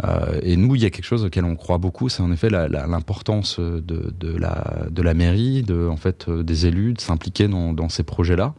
Euh, 0.05 0.39
et 0.43 0.57
nous, 0.57 0.75
il 0.75 0.83
y 0.83 0.85
a 0.85 0.91
quelque 0.91 1.07
chose 1.07 1.25
auquel 1.25 1.47
on 1.47 1.57
croit 1.57 1.79
beaucoup, 1.79 2.11
c'est 2.11 2.23
en 2.23 2.31
effet 2.31 2.51
l'importance 2.51 3.59
de, 3.59 3.81
de, 3.81 4.37
la, 4.37 4.85
de 4.91 5.01
la 5.01 5.15
mairie, 5.15 5.63
de, 5.63 5.89
en 5.89 5.97
fait, 5.97 6.29
des 6.29 6.67
élus, 6.67 6.93
de 6.93 7.01
s'impliquer 7.01 7.49
dans, 7.49 7.73
dans 7.73 7.89
ces 7.89 8.03
projets-là. 8.03 8.55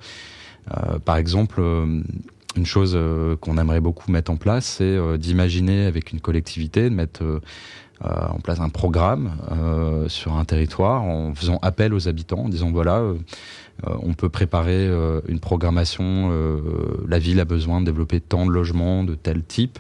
Par 1.06 1.16
exemple, 1.16 1.62
une 1.62 2.66
chose 2.66 2.98
qu'on 3.40 3.58
aimerait 3.58 3.80
beaucoup 3.80 4.12
mettre 4.12 4.32
en 4.32 4.36
place, 4.36 4.66
c'est 4.66 4.98
d'imaginer 5.18 5.86
avec 5.86 6.12
une 6.12 6.20
collectivité, 6.20 6.90
de 6.90 6.96
mettre 6.96 7.24
en 8.04 8.40
place 8.40 8.60
un 8.60 8.70
programme 8.70 9.32
euh, 9.52 10.08
sur 10.08 10.34
un 10.38 10.46
territoire 10.46 11.04
en 11.04 11.34
faisant 11.34 11.60
appel 11.62 11.94
aux 11.94 12.08
habitants, 12.08 12.46
en 12.46 12.50
disant 12.50 12.72
voilà, 12.72 12.98
euh, 13.00 13.16
on 13.84 14.14
peut 14.14 14.30
préparer 14.30 14.90
une 15.28 15.40
programmation, 15.40 16.32
la 17.08 17.20
ville 17.20 17.40
a 17.40 17.46
besoin 17.46 17.82
de 17.82 17.86
développer 17.86 18.20
tant 18.20 18.46
de 18.46 18.52
logements 18.52 19.04
de 19.04 19.16
tel 19.16 19.44
type. 19.44 19.80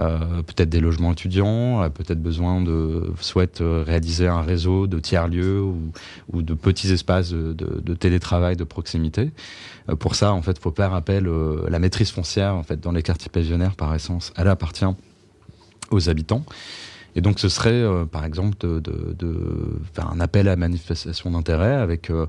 Euh, 0.00 0.42
peut-être 0.42 0.70
des 0.70 0.80
logements 0.80 1.12
étudiants, 1.12 1.80
a 1.80 1.90
peut-être 1.90 2.20
besoin 2.20 2.60
de 2.60 3.12
souhaite 3.20 3.62
réaliser 3.62 4.26
un 4.26 4.42
réseau 4.42 4.86
de 4.86 4.98
tiers 4.98 5.28
lieux 5.28 5.60
ou, 5.60 5.92
ou 6.32 6.42
de 6.42 6.54
petits 6.54 6.92
espaces 6.92 7.30
de, 7.30 7.52
de, 7.52 7.94
télétravail 7.94 8.56
de 8.56 8.64
proximité. 8.64 9.30
Euh, 9.88 9.94
pour 9.94 10.16
ça, 10.16 10.32
en 10.32 10.42
fait, 10.42 10.58
faut 10.58 10.72
faire 10.72 10.94
appel 10.94 11.28
à 11.66 11.70
la 11.70 11.78
maîtrise 11.78 12.10
foncière. 12.10 12.54
En 12.54 12.62
fait, 12.62 12.80
dans 12.80 12.92
les 12.92 13.02
quartiers 13.02 13.30
pavillonnaires, 13.30 13.76
par 13.76 13.94
essence, 13.94 14.32
elle 14.36 14.48
appartient 14.48 14.84
aux 15.90 16.08
habitants. 16.08 16.44
Et 17.16 17.20
donc 17.20 17.38
ce 17.38 17.48
serait, 17.48 17.70
euh, 17.70 18.04
par 18.04 18.24
exemple, 18.24 18.56
de, 18.58 18.80
de, 18.80 19.14
de, 19.18 19.36
faire 19.92 20.10
un 20.10 20.20
appel 20.20 20.48
à 20.48 20.56
manifestation 20.56 21.30
d'intérêt 21.30 21.74
avec 21.74 22.10
euh, 22.10 22.26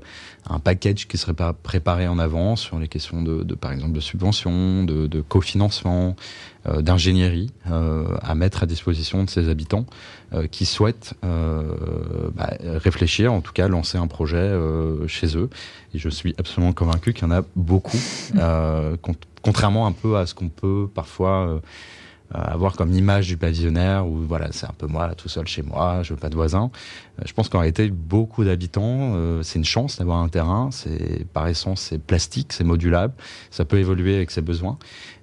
un 0.48 0.58
package 0.58 1.08
qui 1.08 1.18
serait 1.18 1.34
pas 1.34 1.52
préparé 1.52 2.06
en 2.06 2.18
avance 2.18 2.60
sur 2.60 2.78
les 2.78 2.88
questions 2.88 3.22
de, 3.22 3.42
de 3.42 3.54
par 3.54 3.72
exemple, 3.72 3.92
de 3.92 4.00
subventions, 4.00 4.84
de, 4.84 5.06
de 5.06 5.20
cofinancement, 5.20 6.16
euh, 6.68 6.82
d'ingénierie 6.82 7.52
euh, 7.70 8.16
à 8.22 8.34
mettre 8.34 8.64
à 8.64 8.66
disposition 8.66 9.22
de 9.22 9.30
ces 9.30 9.48
habitants 9.48 9.86
euh, 10.32 10.48
qui 10.48 10.66
souhaitent 10.66 11.14
bah, 11.22 12.50
réfléchir, 12.60 13.32
en 13.32 13.40
tout 13.40 13.52
cas 13.52 13.68
lancer 13.68 13.98
un 13.98 14.06
projet 14.06 14.52
chez 15.06 15.36
eux. 15.36 15.48
Et 15.94 15.98
je 15.98 16.08
suis 16.08 16.34
absolument 16.38 16.72
convaincu 16.72 17.12
qu'il 17.12 17.24
y 17.24 17.26
en 17.26 17.34
a 17.34 17.42
beaucoup, 17.54 17.98
contrairement 19.42 19.86
un 19.86 19.92
peu 19.92 20.16
à 20.16 20.26
ce 20.26 20.34
qu'on 20.34 20.48
peut 20.48 20.88
parfois 20.92 21.46
euh, 21.48 21.58
avoir 22.32 22.76
comme 22.76 22.92
image 22.92 23.28
du 23.28 23.36
pavillonnaire 23.36 24.06
où 24.06 24.16
voilà 24.16 24.48
c'est 24.50 24.66
un 24.66 24.74
peu 24.76 24.86
moi 24.86 25.14
tout 25.14 25.28
seul 25.28 25.46
chez 25.46 25.62
moi 25.62 26.02
je 26.02 26.12
veux 26.12 26.18
pas 26.18 26.28
de 26.28 26.34
voisins. 26.34 26.70
Euh, 27.18 27.22
je 27.24 27.32
pense 27.32 27.48
qu'en 27.48 27.60
réalité 27.60 27.88
beaucoup 27.88 28.44
d'habitants 28.44 29.14
euh, 29.14 29.42
c'est 29.42 29.58
une 29.58 29.64
chance 29.64 29.98
d'avoir 29.98 30.18
un 30.18 30.28
terrain. 30.28 30.70
C'est 30.72 31.26
par 31.32 31.46
essence 31.46 31.80
c'est 31.82 31.98
plastique 31.98 32.52
c'est 32.52 32.64
modulable. 32.64 33.14
Ça 33.50 33.64
peut 33.64 33.78
évoluer 33.78 34.16
avec 34.16 34.30
ses 34.30 34.42
besoins. 34.42 34.78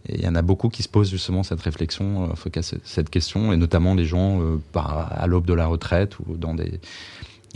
Et 0.08 0.16
il 0.16 0.24
y 0.24 0.28
en 0.28 0.36
a 0.36 0.42
beaucoup 0.42 0.70
qui 0.70 0.84
se 0.84 0.90
posent 0.90 1.10
justement 1.10 1.44
cette 1.44 1.62
réflexion 1.62 2.30
euh, 2.30 2.62
cette 2.84 3.10
question 3.10 3.54
et 3.54 3.58
notamment 3.58 3.96
les 3.96 4.06
gens 4.06 4.42
euh, 4.42 4.62
par, 4.72 5.12
à 5.12 5.28
l'aube 5.28 5.46
de 5.46 5.54
la 5.54 5.66
retraite 5.66 6.20
ou 6.20 6.36
dans 6.36 6.54
des 6.54 6.80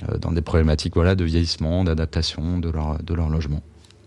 euh, 0.09 0.17
dans 0.17 0.31
des 0.31 0.41
problématiques 0.41 0.93
voilà 0.95 1.15
de 1.15 1.23
vieillissement 1.23 1.83
d'adaptation 1.83 2.59
de 2.59 2.69
leur 2.69 3.01
de 3.01 3.13
leur 3.13 3.29
logement. 3.29 3.61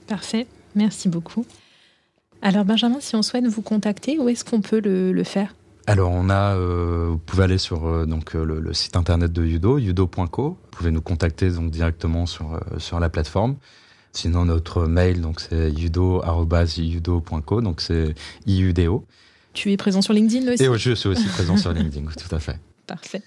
Parfait. 0.06 0.46
Merci 0.74 1.08
beaucoup 1.08 1.44
alors 2.42 2.64
Benjamin, 2.64 3.00
si 3.00 3.14
on 3.16 3.22
souhaite 3.22 3.46
vous 3.46 3.62
contacter, 3.62 4.18
où 4.18 4.28
est-ce 4.28 4.44
qu'on 4.44 4.60
peut 4.60 4.80
le, 4.80 5.12
le, 5.12 5.24
faire? 5.24 5.54
Alors 5.86 6.10
on 6.10 6.30
a, 6.30 6.56
euh, 6.56 7.08
vous 7.10 7.18
pouvez 7.18 7.44
aller 7.44 7.58
sur 7.58 7.86
euh, 7.86 8.06
donc 8.06 8.34
euh, 8.34 8.44
le, 8.44 8.60
le, 8.60 8.72
site 8.72 8.96
internet 8.96 9.32
de 9.32 9.44
Yudo, 9.44 9.78
yudo.co. 9.78 10.42
Vous 10.50 10.56
pouvez 10.70 10.90
nous 10.90 11.02
contacter 11.02 11.50
donc 11.50 11.70
directement 11.70 12.26
sur 12.26 12.54
euh, 12.54 12.60
sur 12.78 12.98
la 12.98 13.10
plateforme. 13.10 13.56
Sinon 14.12 14.46
notre 14.46 14.86
mail 14.86 15.20
donc 15.20 15.40
c'est 15.40 15.70
yudo@yudo.co 15.70 17.60
donc 17.60 17.80
c'est 17.80 18.14
iudo. 18.46 19.04
Tu 19.52 19.72
es 19.72 19.76
présent 19.76 20.00
sur 20.00 20.14
LinkedIn 20.14 20.52
aussi. 20.52 20.62
Et 20.62 20.78
je 20.78 20.94
suis 20.94 21.08
aussi 21.08 21.26
présent 21.26 21.56
sur 21.56 21.72
LinkedIn, 21.72 22.06
tout 22.16 22.34
à 22.34 22.38
fait. 22.38 22.58
Parfait. 22.86 23.22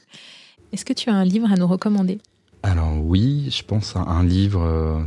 Est-ce 0.71 0.85
que 0.85 0.93
tu 0.93 1.09
as 1.09 1.13
un 1.13 1.25
livre 1.25 1.51
à 1.51 1.55
nous 1.55 1.67
recommander? 1.67 2.19
Alors 2.63 2.97
oui, 3.03 3.49
je 3.51 3.61
pense 3.63 3.95
à 3.95 3.99
un 3.99 4.23
livre 4.23 5.05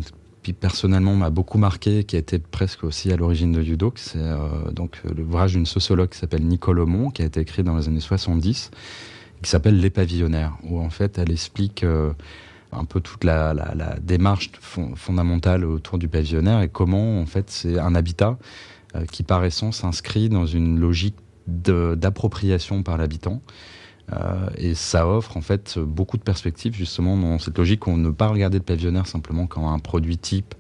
personnellement 0.53 1.15
m'a 1.15 1.31
beaucoup 1.31 1.59
marqué, 1.59 2.05
qui 2.05 2.17
a 2.17 2.19
été 2.19 2.39
presque 2.39 2.85
aussi 2.85 3.13
à 3.13 3.17
l'origine 3.17 3.53
de 3.53 3.63
Yudo, 3.63 3.93
c'est 3.97 4.19
euh, 4.19 4.71
donc 4.73 5.01
l'ouvrage 5.17 5.53
d'une 5.53 5.67
sociologue 5.67 6.11
qui 6.11 6.19
s'appelle 6.19 6.45
Nicole 6.45 6.81
Aumont, 6.81 7.11
qui 7.11 7.23
a 7.23 7.25
été 7.25 7.41
écrit 7.41 7.63
dans 7.63 7.77
les 7.77 7.89
années 7.89 8.01
70, 8.01 8.71
qui 9.43 9.51
s'appelle 9.51 9.81
Les 9.81 9.91
pavillonnaires, 9.91 10.57
où 10.65 10.81
en 10.81 10.91
fait 10.91 11.19
elle 11.19 11.31
explique 11.31 11.85
euh, 11.85 12.13
un 12.73 12.85
peu 12.85 13.01
toute 13.01 13.25
la, 13.25 13.55
la, 13.55 13.97
démarche 14.01 14.51
fond, 14.61 14.95
fondamentale 14.97 15.65
autour 15.65 15.99
du 15.99 16.09
pavillonnaire 16.09 16.61
et 16.63 16.69
comment 16.69 17.21
en 17.21 17.27
fait 17.27 17.51
c'est 17.51 17.79
un 17.79 17.95
habitat 17.95 18.39
euh, 18.95 19.05
qui 19.07 19.23
par 19.23 19.45
essence 19.45 19.79
s'inscrit 19.79 20.29
dans 20.29 20.47
une 20.47 20.79
logique 20.79 21.17
d'appropriation 21.47 22.83
par 22.83 22.97
l'habitant. 22.97 23.41
Euh, 24.13 24.49
et 24.57 24.75
ça 24.75 25.09
offre 25.09 25.37
en 25.37 25.41
fait 25.41 25.79
beaucoup 25.79 26.17
de 26.17 26.23
perspectives 26.23 26.75
justement 26.75 27.17
dans 27.17 27.39
cette 27.39 27.59
logique 27.59 27.87
où 27.87 27.91
on 27.91 27.97
ne 27.97 28.11
pas 28.11 28.29
regarder 28.29 28.59
le 28.59 28.65
pavillonnaire 28.65 29.07
simplement 29.07 29.47
comme 29.47 29.65
un 29.65 29.79
produit 29.81 30.17
type 30.17 30.55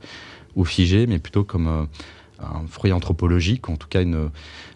ou 0.57 0.65
figé, 0.65 1.07
mais 1.07 1.19
plutôt 1.19 1.45
comme 1.45 1.69
euh, 1.69 1.85
un 2.41 2.67
fruit 2.67 2.93
anthropologique, 2.93 3.69
en 3.69 3.77
tout 3.77 3.89
cas 3.89 4.03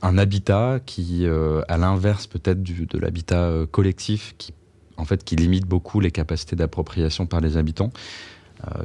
un 0.02 0.18
habitat 0.18 0.80
qui, 0.84 1.26
euh, 1.26 1.62
à 1.68 1.78
l'inverse 1.78 2.26
peut-être 2.26 2.62
de 2.62 2.98
l'habitat 2.98 3.50
collectif, 3.70 4.34
qui 4.38 4.54
en 4.96 5.04
fait 5.04 5.24
qui 5.24 5.36
limite 5.36 5.66
beaucoup 5.66 6.00
les 6.00 6.10
capacités 6.10 6.56
d'appropriation 6.56 7.26
par 7.26 7.40
les 7.40 7.56
habitants, 7.56 7.90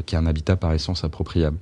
qui 0.05 0.15
est 0.15 0.17
un 0.17 0.25
habitat 0.25 0.55
par 0.55 0.73
essence 0.73 1.03
appropriable. 1.03 1.57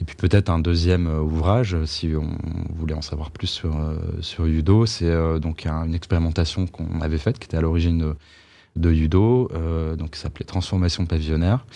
Et 0.00 0.04
puis 0.04 0.14
peut-être 0.14 0.48
un 0.48 0.60
deuxième 0.60 1.08
euh, 1.08 1.20
ouvrage, 1.20 1.76
si 1.84 2.12
on 2.14 2.30
voulait 2.74 2.94
en 2.94 3.02
savoir 3.02 3.30
plus 3.30 3.48
sur, 3.48 3.76
euh, 3.76 3.96
sur 4.20 4.46
Yudo, 4.46 4.86
c'est 4.86 5.06
euh, 5.06 5.38
donc 5.38 5.66
un, 5.66 5.84
une 5.84 5.94
expérimentation 5.94 6.66
qu'on 6.66 7.00
avait 7.00 7.18
faite, 7.18 7.38
qui 7.38 7.46
était 7.46 7.56
à 7.56 7.60
l'origine 7.60 7.98
de, 7.98 8.14
de 8.76 8.92
Yudo, 8.92 9.50
euh, 9.52 9.96
donc 9.96 10.12
qui 10.12 10.20
s'appelait 10.20 10.44
Transformation 10.44 11.04
pavillonnaire. 11.06 11.66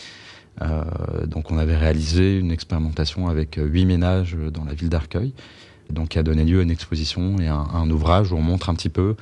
Euh, 0.60 0.84
donc 1.26 1.50
on 1.50 1.58
avait 1.58 1.76
réalisé 1.76 2.38
une 2.38 2.52
expérimentation 2.52 3.28
avec 3.28 3.58
huit 3.60 3.86
ménages 3.86 4.36
dans 4.52 4.64
la 4.64 4.74
ville 4.74 4.88
d'Arcueil, 4.88 5.32
donc 5.90 6.10
qui 6.10 6.18
a 6.18 6.22
donné 6.22 6.44
lieu 6.44 6.60
à 6.60 6.62
une 6.62 6.70
exposition 6.70 7.40
et 7.40 7.48
un, 7.48 7.66
un 7.74 7.90
ouvrage 7.90 8.30
où 8.30 8.36
on 8.36 8.42
montre 8.42 8.68
un 8.70 8.74
petit 8.74 8.90
peu 8.90 9.16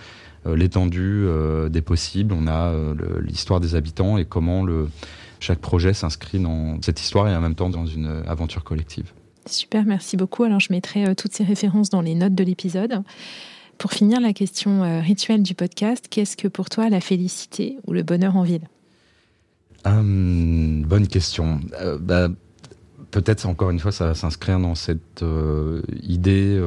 euh, 0.47 0.57
l'étendue 0.57 1.25
euh, 1.27 1.69
des 1.69 1.83
possibles. 1.83 2.35
On 2.35 2.47
a 2.47 2.73
euh, 2.73 2.95
l'histoire 3.23 3.61
des 3.61 3.75
habitants 3.75 4.19
et 4.19 4.25
comment 4.25 4.65
le, 4.65 4.89
chaque 5.41 5.59
projet 5.59 5.93
s'inscrit 5.95 6.39
dans 6.39 6.81
cette 6.83 7.01
histoire 7.01 7.29
et 7.29 7.35
en 7.35 7.41
même 7.41 7.55
temps 7.55 7.71
dans 7.71 7.87
une 7.87 8.23
aventure 8.27 8.63
collective. 8.63 9.13
Super, 9.47 9.85
merci 9.85 10.17
beaucoup. 10.17 10.45
Alors 10.45 10.61
je 10.61 10.73
mettrai 10.73 11.07
euh, 11.07 11.15
toutes 11.15 11.35
ces 11.35 11.45
références 11.45 11.91
dans 11.91 12.03
les 12.03 12.15
notes 12.15 12.35
de 12.35 12.45
l'épisode. 12.45 13.03
Pour 13.81 13.93
finir, 13.95 14.21
la 14.21 14.35
question 14.35 14.85
euh, 14.85 15.01
rituelle 15.01 15.43
du 15.43 15.55
podcast, 15.55 16.07
qu'est-ce 16.11 16.37
que 16.37 16.49
pour 16.49 16.69
toi 16.69 16.91
la 16.91 17.01
félicité 17.01 17.79
ou 17.87 17.95
le 17.95 18.03
bonheur 18.03 18.37
en 18.37 18.43
ville? 18.43 18.69
Hum, 19.87 20.85
Bonne 20.87 21.09
question. 21.09 21.61
Euh, 21.81 21.97
bah, 21.99 22.29
peut-être 23.11 23.47
encore 23.47 23.71
une 23.71 23.79
fois, 23.79 23.91
ça 23.91 24.05
va 24.05 24.15
s'inscrire 24.15 24.61
dans 24.61 24.75
cette 24.75 25.23
euh, 25.23 25.81
idée, 26.03 26.61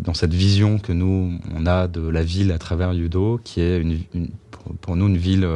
dans 0.00 0.12
cette 0.12 0.34
vision 0.34 0.80
que 0.80 0.92
nous, 0.92 1.38
on 1.54 1.66
a 1.66 1.86
de 1.86 2.00
la 2.00 2.24
ville 2.24 2.50
à 2.50 2.58
travers 2.58 2.92
Yudo, 2.92 3.38
qui 3.44 3.60
est 3.60 3.80
une, 3.80 4.00
pour 4.80 4.96
nous 4.96 5.06
une 5.06 5.16
ville 5.16 5.46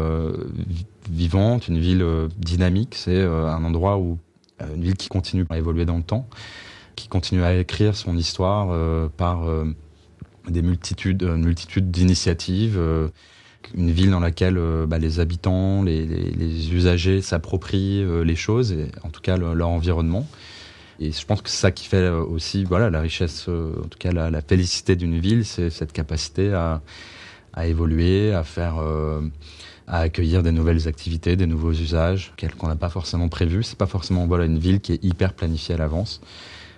vivante, 1.10 1.68
une 1.68 1.78
ville 1.78 2.06
dynamique. 2.38 2.94
C'est 2.94 3.22
un 3.22 3.64
endroit 3.64 3.98
où 3.98 4.18
une 4.74 4.82
ville 4.82 4.96
qui 4.96 5.08
continue 5.08 5.46
à 5.50 5.58
évoluer 5.58 5.84
dans 5.84 5.96
le 5.96 6.02
temps, 6.02 6.28
qui 6.96 7.08
continue 7.08 7.42
à 7.42 7.54
écrire 7.54 7.96
son 7.96 8.16
histoire 8.16 8.68
par 9.16 9.46
des 10.48 10.62
multitudes, 10.62 11.22
une 11.22 11.44
multitude 11.44 11.90
d'initiatives, 11.90 12.76
euh, 12.78 13.08
une 13.74 13.90
ville 13.90 14.10
dans 14.10 14.20
laquelle 14.20 14.58
euh, 14.58 14.86
bah, 14.86 14.98
les 14.98 15.20
habitants, 15.20 15.82
les, 15.82 16.74
usagers 16.74 17.22
s'approprient 17.22 18.02
euh, 18.02 18.24
les 18.24 18.36
choses, 18.36 18.72
et 18.72 18.88
en 19.02 19.10
tout 19.10 19.20
cas 19.20 19.36
leur 19.36 19.68
environnement. 19.68 20.26
Et 21.00 21.12
je 21.12 21.26
pense 21.26 21.42
que 21.42 21.48
c'est 21.48 21.60
ça 21.60 21.70
qui 21.70 21.86
fait 21.86 22.08
aussi 22.08 22.64
voilà, 22.64 22.90
la 22.90 23.00
richesse, 23.00 23.48
en 23.48 23.88
tout 23.88 23.98
cas 23.98 24.12
la, 24.12 24.42
félicité 24.42 24.94
d'une 24.94 25.18
ville, 25.18 25.44
c'est 25.44 25.70
cette 25.70 25.92
capacité 25.92 26.52
à, 26.52 26.80
évoluer, 27.66 28.32
à 28.32 28.44
faire, 28.44 28.76
à 29.86 29.98
accueillir 30.00 30.42
des 30.42 30.52
nouvelles 30.52 30.88
activités, 30.88 31.36
des 31.36 31.46
nouveaux 31.46 31.72
usages 31.72 32.32
qu'on 32.58 32.68
n'a 32.68 32.76
pas 32.76 32.88
forcément 32.88 33.28
prévus. 33.28 33.62
C'est 33.62 33.78
pas 33.78 33.86
forcément 33.86 34.26
voilà, 34.26 34.44
une 34.44 34.58
ville 34.58 34.80
qui 34.80 34.92
est 34.92 35.04
hyper 35.04 35.34
planifiée 35.34 35.74
à 35.74 35.78
l'avance. 35.78 36.20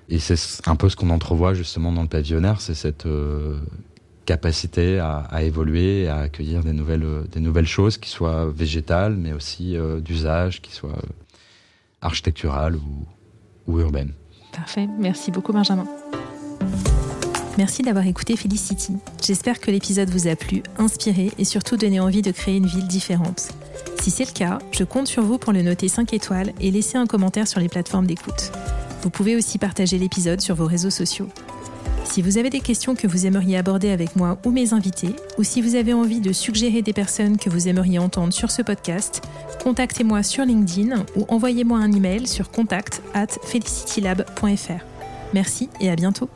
Et 0.08 0.18
c'est 0.18 0.68
un 0.68 0.76
peu 0.76 0.88
ce 0.88 0.96
qu'on 0.96 1.10
entrevoit 1.10 1.54
justement 1.54 1.92
dans 1.92 2.02
le 2.02 2.08
pavillonnaire, 2.08 2.60
c'est 2.60 2.74
cette 2.74 3.06
euh, 3.06 3.58
capacité 4.26 4.98
à, 4.98 5.42
évoluer, 5.42 6.08
à 6.08 6.18
accueillir 6.18 6.62
des 6.62 6.72
nouvelles, 6.72 7.04
euh, 7.04 7.24
des 7.32 7.40
nouvelles 7.40 7.66
choses, 7.66 7.96
qui 7.96 8.10
soient 8.10 8.50
végétales, 8.50 9.14
mais 9.16 9.32
aussi 9.32 9.76
euh, 9.76 10.00
d'usage, 10.00 10.60
qui 10.60 10.72
soient 10.72 11.00
architecturales 12.02 12.76
ou 13.66 13.80
urbaines. 13.80 14.12
Parfait, 14.52 14.86
merci 14.98 15.30
beaucoup 15.30 15.52
Benjamin. 15.52 15.86
Merci 17.56 17.82
d'avoir 17.82 18.06
écouté 18.06 18.36
Felicity. 18.36 18.96
J'espère 19.24 19.60
que 19.60 19.70
l'épisode 19.70 20.10
vous 20.10 20.26
a 20.26 20.34
plu, 20.34 20.62
inspiré 20.76 21.30
et 21.38 21.44
surtout 21.44 21.76
donné 21.76 22.00
envie 22.00 22.22
de 22.22 22.32
créer 22.32 22.56
une 22.56 22.66
ville 22.66 22.88
différente. 22.88 23.50
Si 24.00 24.10
c'est 24.10 24.26
le 24.26 24.32
cas, 24.32 24.58
je 24.72 24.82
compte 24.82 25.06
sur 25.06 25.22
vous 25.22 25.38
pour 25.38 25.52
le 25.52 25.62
noter 25.62 25.88
5 25.88 26.12
étoiles 26.14 26.52
et 26.60 26.72
laisser 26.72 26.98
un 26.98 27.06
commentaire 27.06 27.46
sur 27.46 27.60
les 27.60 27.68
plateformes 27.68 28.06
d'écoute. 28.06 28.50
Vous 29.02 29.10
pouvez 29.10 29.36
aussi 29.36 29.58
partager 29.58 29.98
l'épisode 29.98 30.40
sur 30.40 30.56
vos 30.56 30.66
réseaux 30.66 30.90
sociaux. 30.90 31.28
Si 32.04 32.22
vous 32.22 32.38
avez 32.38 32.50
des 32.50 32.60
questions 32.60 32.96
que 32.96 33.06
vous 33.06 33.24
aimeriez 33.24 33.56
aborder 33.56 33.90
avec 33.90 34.16
moi 34.16 34.36
ou 34.44 34.50
mes 34.50 34.72
invités, 34.72 35.14
ou 35.38 35.44
si 35.44 35.62
vous 35.62 35.76
avez 35.76 35.94
envie 35.94 36.20
de 36.20 36.32
suggérer 36.32 36.82
des 36.82 36.92
personnes 36.92 37.38
que 37.38 37.50
vous 37.50 37.68
aimeriez 37.68 37.98
entendre 37.98 38.32
sur 38.32 38.50
ce 38.50 38.62
podcast, 38.62 39.22
contactez-moi 39.62 40.22
sur 40.22 40.44
LinkedIn 40.44 41.06
ou 41.16 41.24
envoyez-moi 41.28 41.78
un 41.78 41.92
email 41.92 42.26
sur 42.26 42.50
contact 42.50 43.00
at 43.14 43.28
felicitylab.fr. 43.44 44.84
Merci 45.32 45.70
et 45.80 45.88
à 45.88 45.96
bientôt. 45.96 46.28